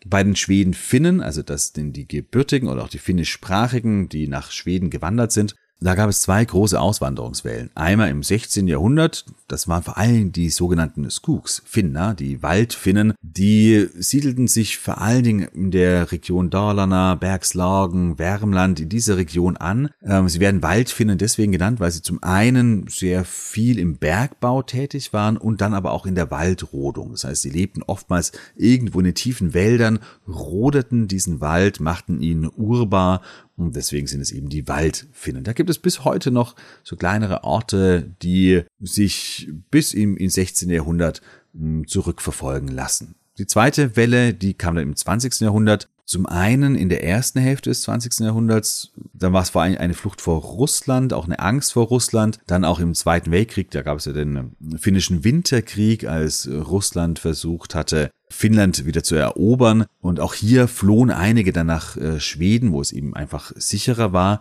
Bei 0.05 0.23
den 0.23 0.37
Schweden-Finnen, 0.37 1.21
also 1.21 1.43
das 1.43 1.69
sind 1.69 1.95
die 1.95 2.09
gebürtigen 2.09 2.69
oder 2.69 2.83
auch 2.83 2.89
die 2.89 2.99
finnischsprachigen, 2.99 4.09
die 4.09 4.29
nach 4.29 4.51
Schweden 4.51 4.91
gewandert 4.91 5.33
sind, 5.33 5.55
da 5.85 5.95
gab 5.95 6.09
es 6.09 6.23
zwei 6.23 6.43
große 6.43 6.81
Auswanderungswellen. 6.81 7.71
Einmal 7.75 8.09
im 8.09 8.23
16. 8.23 8.67
Jahrhundert, 8.69 9.27
das 9.49 9.69
waren 9.69 9.83
vor 9.83 9.99
allem 9.99 10.33
die 10.33 10.49
sogenannten 10.49 11.11
Skooks, 11.11 11.63
Finner, 11.67 12.15
die 12.15 12.43
Waldfinnen, 12.43 13.13
die 13.21 13.89
siedelten 13.99 14.49
sich 14.49 14.79
vor 14.79 15.03
allen 15.03 15.23
Dingen 15.23 15.49
in 15.55 15.71
der 15.71 16.11
Region 16.11 16.49
Dalarna, 16.49 17.17
Bergslagen, 17.17 18.19
Wärmland, 18.19 18.81
in 18.81 18.89
dieser 18.89 19.19
Region 19.19 19.59
an. 19.59 19.91
Ähm, 20.03 20.31
sie 20.31 20.41
werden 20.41 20.63
Waldfinnen 20.63 21.19
deswegen 21.19 21.53
genannt, 21.53 21.81
weil 21.81 21.91
sie 21.91 22.01
zum 22.01 22.23
einen 22.23 22.87
sehr 22.89 23.27
viel 23.27 23.79
im 23.79 23.99
Bergbau 23.99 24.63
tätig 24.63 25.13
waren 25.13 25.37
und 25.37 25.61
dann 25.61 25.75
aber 25.75 25.93
auch 25.93 26.07
in 26.07 26.15
der 26.15 26.31
Waldrodung. 26.31 27.11
Das 27.11 27.25
heißt, 27.25 27.43
sie 27.43 27.51
lebten 27.51 27.83
oftmals 27.83 28.33
irgendwo 28.57 29.01
in 29.01 29.05
den 29.05 29.15
tiefen 29.15 29.53
Wäldern, 29.53 29.99
rodeten 30.27 31.09
diesen 31.09 31.43
Wald, 31.43 31.81
machten 31.81 32.23
ihn 32.23 32.49
urbar 32.57 33.21
und 33.57 33.77
deswegen 33.77 34.07
sind 34.07 34.21
es 34.21 34.33
eben 34.33 34.49
die 34.49 34.67
Waldfinnen. 34.67 35.45
Da 35.45 35.53
gibt 35.53 35.71
es 35.71 35.79
bis 35.79 36.05
heute 36.05 36.31
noch 36.31 36.57
so 36.83 36.97
kleinere 36.97 37.45
Orte, 37.45 38.11
die 38.23 38.63
sich 38.81 39.49
bis 39.71 39.95
im, 39.95 40.17
im 40.17 40.29
16. 40.29 40.71
Jahrhundert 40.71 41.23
hm, 41.53 41.87
zurückverfolgen 41.87 42.69
lassen. 42.69 43.15
Die 43.39 43.47
zweite 43.47 43.97
Welle, 43.97 44.35
die 44.35 44.55
kam 44.55 44.75
dann 44.75 44.85
im 44.85 44.97
20. 44.97 45.41
Jahrhundert. 45.41 45.89
Zum 46.07 46.27
einen 46.27 46.75
in 46.75 46.91
der 46.91 47.03
ersten 47.03 47.41
Hälfte 47.41 47.71
des 47.71 47.83
20. 47.83 48.21
Jahrhunderts, 48.21 48.91
dann 49.15 49.33
war 49.33 49.43
es 49.43 49.51
vor 49.51 49.63
allem 49.63 49.79
eine 49.79 49.95
Flucht 49.95 50.21
vor 50.21 50.43
Russland, 50.43 51.15
auch 51.15 51.25
eine 51.25 51.39
Angst 51.39 51.73
vor 51.73 51.87
Russland. 51.87 52.41
Dann 52.47 52.65
auch 52.65 52.79
im 52.79 52.95
Zweiten 52.95 53.31
Weltkrieg, 53.31 53.71
da 53.71 53.81
gab 53.81 53.99
es 53.99 54.05
ja 54.05 54.13
den 54.13 54.55
finnischen 54.77 55.25
Winterkrieg, 55.25 56.07
als 56.07 56.47
Russland 56.47 57.19
versucht 57.19 57.75
hatte, 57.75 58.11
Finnland 58.35 58.85
wieder 58.85 59.03
zu 59.03 59.15
erobern. 59.15 59.87
Und 60.01 60.21
auch 60.21 60.35
hier 60.35 60.69
flohen 60.69 61.11
einige 61.11 61.53
dann 61.53 61.67
nach 61.67 61.97
äh, 61.97 62.21
Schweden, 62.21 62.73
wo 62.73 62.81
es 62.81 62.93
eben 62.93 63.15
einfach 63.15 63.53
sicherer 63.57 64.13
war. 64.13 64.41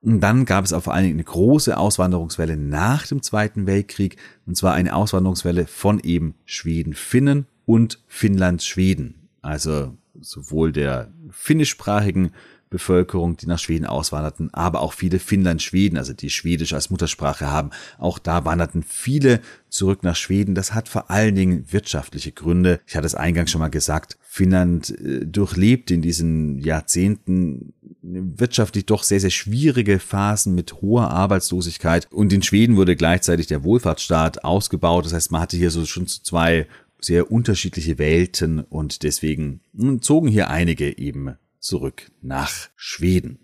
Und 0.00 0.20
dann 0.20 0.44
gab 0.44 0.64
es 0.64 0.72
auch 0.72 0.82
vor 0.82 0.92
allen 0.92 1.04
Dingen 1.04 1.16
eine 1.16 1.24
große 1.24 1.76
Auswanderungswelle 1.76 2.58
nach 2.58 3.06
dem 3.06 3.22
Zweiten 3.22 3.66
Weltkrieg, 3.66 4.18
und 4.44 4.54
zwar 4.54 4.74
eine 4.74 4.94
Auswanderungswelle 4.94 5.66
von 5.66 5.98
eben 5.98 6.34
Schweden-Finnen 6.44 7.46
und 7.64 8.02
Finnland-Schweden. 8.06 9.28
Also 9.40 9.96
sowohl 10.20 10.72
der 10.72 11.10
finnischsprachigen 11.30 12.32
Bevölkerung, 12.74 13.36
die 13.36 13.46
nach 13.46 13.60
Schweden 13.60 13.86
auswanderten, 13.86 14.52
aber 14.52 14.80
auch 14.80 14.94
viele 14.94 15.20
Finnland-Schweden, 15.20 15.96
also 15.96 16.12
die 16.12 16.28
Schwedisch 16.28 16.72
als 16.72 16.90
Muttersprache 16.90 17.48
haben. 17.48 17.70
Auch 17.98 18.18
da 18.18 18.44
wanderten 18.44 18.82
viele 18.82 19.40
zurück 19.68 20.02
nach 20.02 20.16
Schweden. 20.16 20.56
Das 20.56 20.74
hat 20.74 20.88
vor 20.88 21.08
allen 21.08 21.36
Dingen 21.36 21.66
wirtschaftliche 21.70 22.32
Gründe. 22.32 22.80
Ich 22.84 22.96
hatte 22.96 23.06
es 23.06 23.14
eingangs 23.14 23.52
schon 23.52 23.60
mal 23.60 23.68
gesagt. 23.68 24.18
Finnland 24.22 24.90
äh, 24.90 25.24
durchlebt 25.24 25.92
in 25.92 26.02
diesen 26.02 26.58
Jahrzehnten 26.58 27.74
wirtschaftlich 28.02 28.86
doch 28.86 29.04
sehr, 29.04 29.20
sehr 29.20 29.30
schwierige 29.30 30.00
Phasen 30.00 30.56
mit 30.56 30.82
hoher 30.82 31.10
Arbeitslosigkeit. 31.10 32.08
Und 32.10 32.32
in 32.32 32.42
Schweden 32.42 32.76
wurde 32.76 32.96
gleichzeitig 32.96 33.46
der 33.46 33.62
Wohlfahrtsstaat 33.62 34.44
ausgebaut. 34.44 35.04
Das 35.04 35.12
heißt, 35.12 35.30
man 35.30 35.40
hatte 35.40 35.56
hier 35.56 35.70
so 35.70 35.86
schon 35.86 36.08
zwei 36.08 36.66
sehr 37.00 37.30
unterschiedliche 37.30 37.98
Welten 37.98 38.60
und 38.60 39.04
deswegen 39.04 39.60
zogen 40.00 40.28
hier 40.28 40.50
einige 40.50 40.98
eben 40.98 41.36
zurück 41.64 42.10
nach 42.20 42.68
Schweden. 42.76 43.38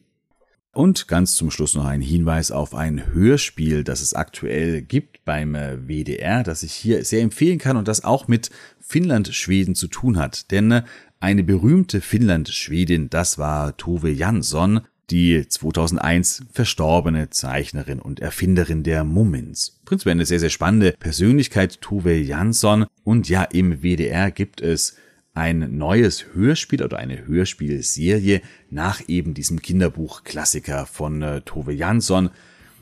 Und 0.73 1.09
ganz 1.09 1.35
zum 1.35 1.51
Schluss 1.51 1.75
noch 1.75 1.85
ein 1.85 2.01
Hinweis 2.01 2.53
auf 2.53 2.77
ein 2.77 3.13
Hörspiel, 3.13 3.83
das 3.83 4.01
es 4.01 4.15
aktuell 4.15 4.83
gibt 4.83 5.25
beim 5.25 5.57
äh, 5.57 5.89
WDR, 5.89 6.45
das 6.45 6.63
ich 6.63 6.73
hier 6.73 7.05
sehr 7.05 7.23
empfehlen 7.23 7.59
kann 7.59 7.77
und 7.77 7.89
das 7.89 8.05
auch 8.05 8.29
mit 8.29 8.51
Finnland-Schweden 8.81 9.75
zu 9.75 9.89
tun 9.89 10.17
hat. 10.17 10.53
Denn 10.53 10.71
äh, 10.71 10.83
eine 11.19 11.43
berühmte 11.43 12.01
Finnland-Schwedin, 12.01 13.11
das 13.11 13.37
war 13.37 13.77
Tove 13.77 14.11
Jansson, 14.11 14.83
die 15.11 15.49
2001 15.49 16.45
verstorbene 16.53 17.31
Zeichnerin 17.31 17.99
und 17.99 18.21
Erfinderin 18.21 18.85
der 18.85 19.03
Mummins. 19.03 19.81
Prinzipiell 19.85 20.15
eine 20.15 20.27
sehr, 20.27 20.39
sehr 20.39 20.51
spannende 20.51 20.93
Persönlichkeit, 20.93 21.81
Tove 21.81 22.15
Jansson. 22.15 22.87
Und 23.03 23.29
ja, 23.29 23.43
im 23.43 23.83
WDR 23.83 24.31
gibt 24.31 24.61
es 24.61 24.95
ein 25.41 25.79
neues 25.79 26.27
Hörspiel 26.35 26.83
oder 26.83 26.99
eine 26.99 27.27
Hörspielserie 27.27 28.43
nach 28.69 29.01
eben 29.09 29.33
diesem 29.33 29.63
Kinderbuchklassiker 29.63 30.85
von 30.85 31.23
äh, 31.23 31.41
Tove 31.41 31.73
Jansson. 31.73 32.29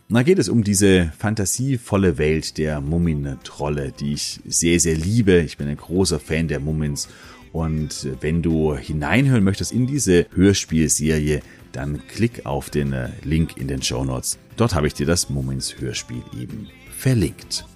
Da 0.09 0.25
geht 0.25 0.41
es 0.41 0.49
um 0.49 0.65
diese 0.65 1.13
fantasievolle 1.17 2.19
Welt 2.19 2.59
der 2.59 2.81
Mumien-Trolle, 2.81 3.93
die 3.93 4.15
ich 4.15 4.41
sehr, 4.45 4.81
sehr 4.81 4.97
liebe. 4.97 5.39
Ich 5.39 5.57
bin 5.57 5.69
ein 5.69 5.77
großer 5.77 6.19
Fan 6.19 6.49
der 6.49 6.59
Mummins. 6.59 7.09
Und 7.53 8.09
wenn 8.21 8.43
du 8.43 8.77
hineinhören 8.77 9.45
möchtest 9.45 9.71
in 9.71 9.87
diese 9.87 10.27
Hörspielserie, 10.35 11.43
dann 11.71 12.03
klick 12.09 12.45
auf 12.45 12.71
den 12.71 12.93
äh, 12.93 13.11
Link 13.23 13.57
in 13.57 13.69
den 13.69 13.83
Show 13.83 14.05
Notes. 14.05 14.37
Dort 14.57 14.75
habe 14.75 14.89
ich 14.89 14.95
dir 14.95 15.07
das 15.07 15.31
Mummins 15.31 15.77
Hörspiel 15.79 16.25
eben 16.37 16.67
verlinkt. 16.91 17.67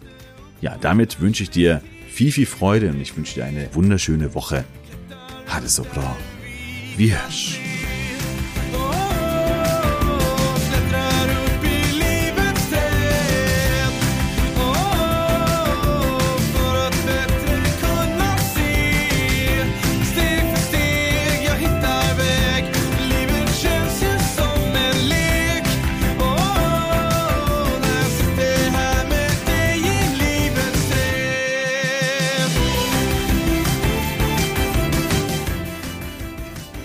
Ja, 0.60 0.76
damit 0.76 1.20
wünsche 1.20 1.44
ich 1.44 1.50
dir 1.50 1.82
viel, 2.12 2.30
viel 2.30 2.46
Freude 2.46 2.90
und 2.90 3.00
ich 3.00 3.16
wünsche 3.16 3.34
dir 3.34 3.44
eine 3.46 3.74
wunderschöne 3.74 4.34
Woche. 4.34 4.64
Hatte 5.46 5.68
so 5.68 5.82
bra. 5.82 6.16
Wie 6.96 7.12
hörst. 7.12 7.56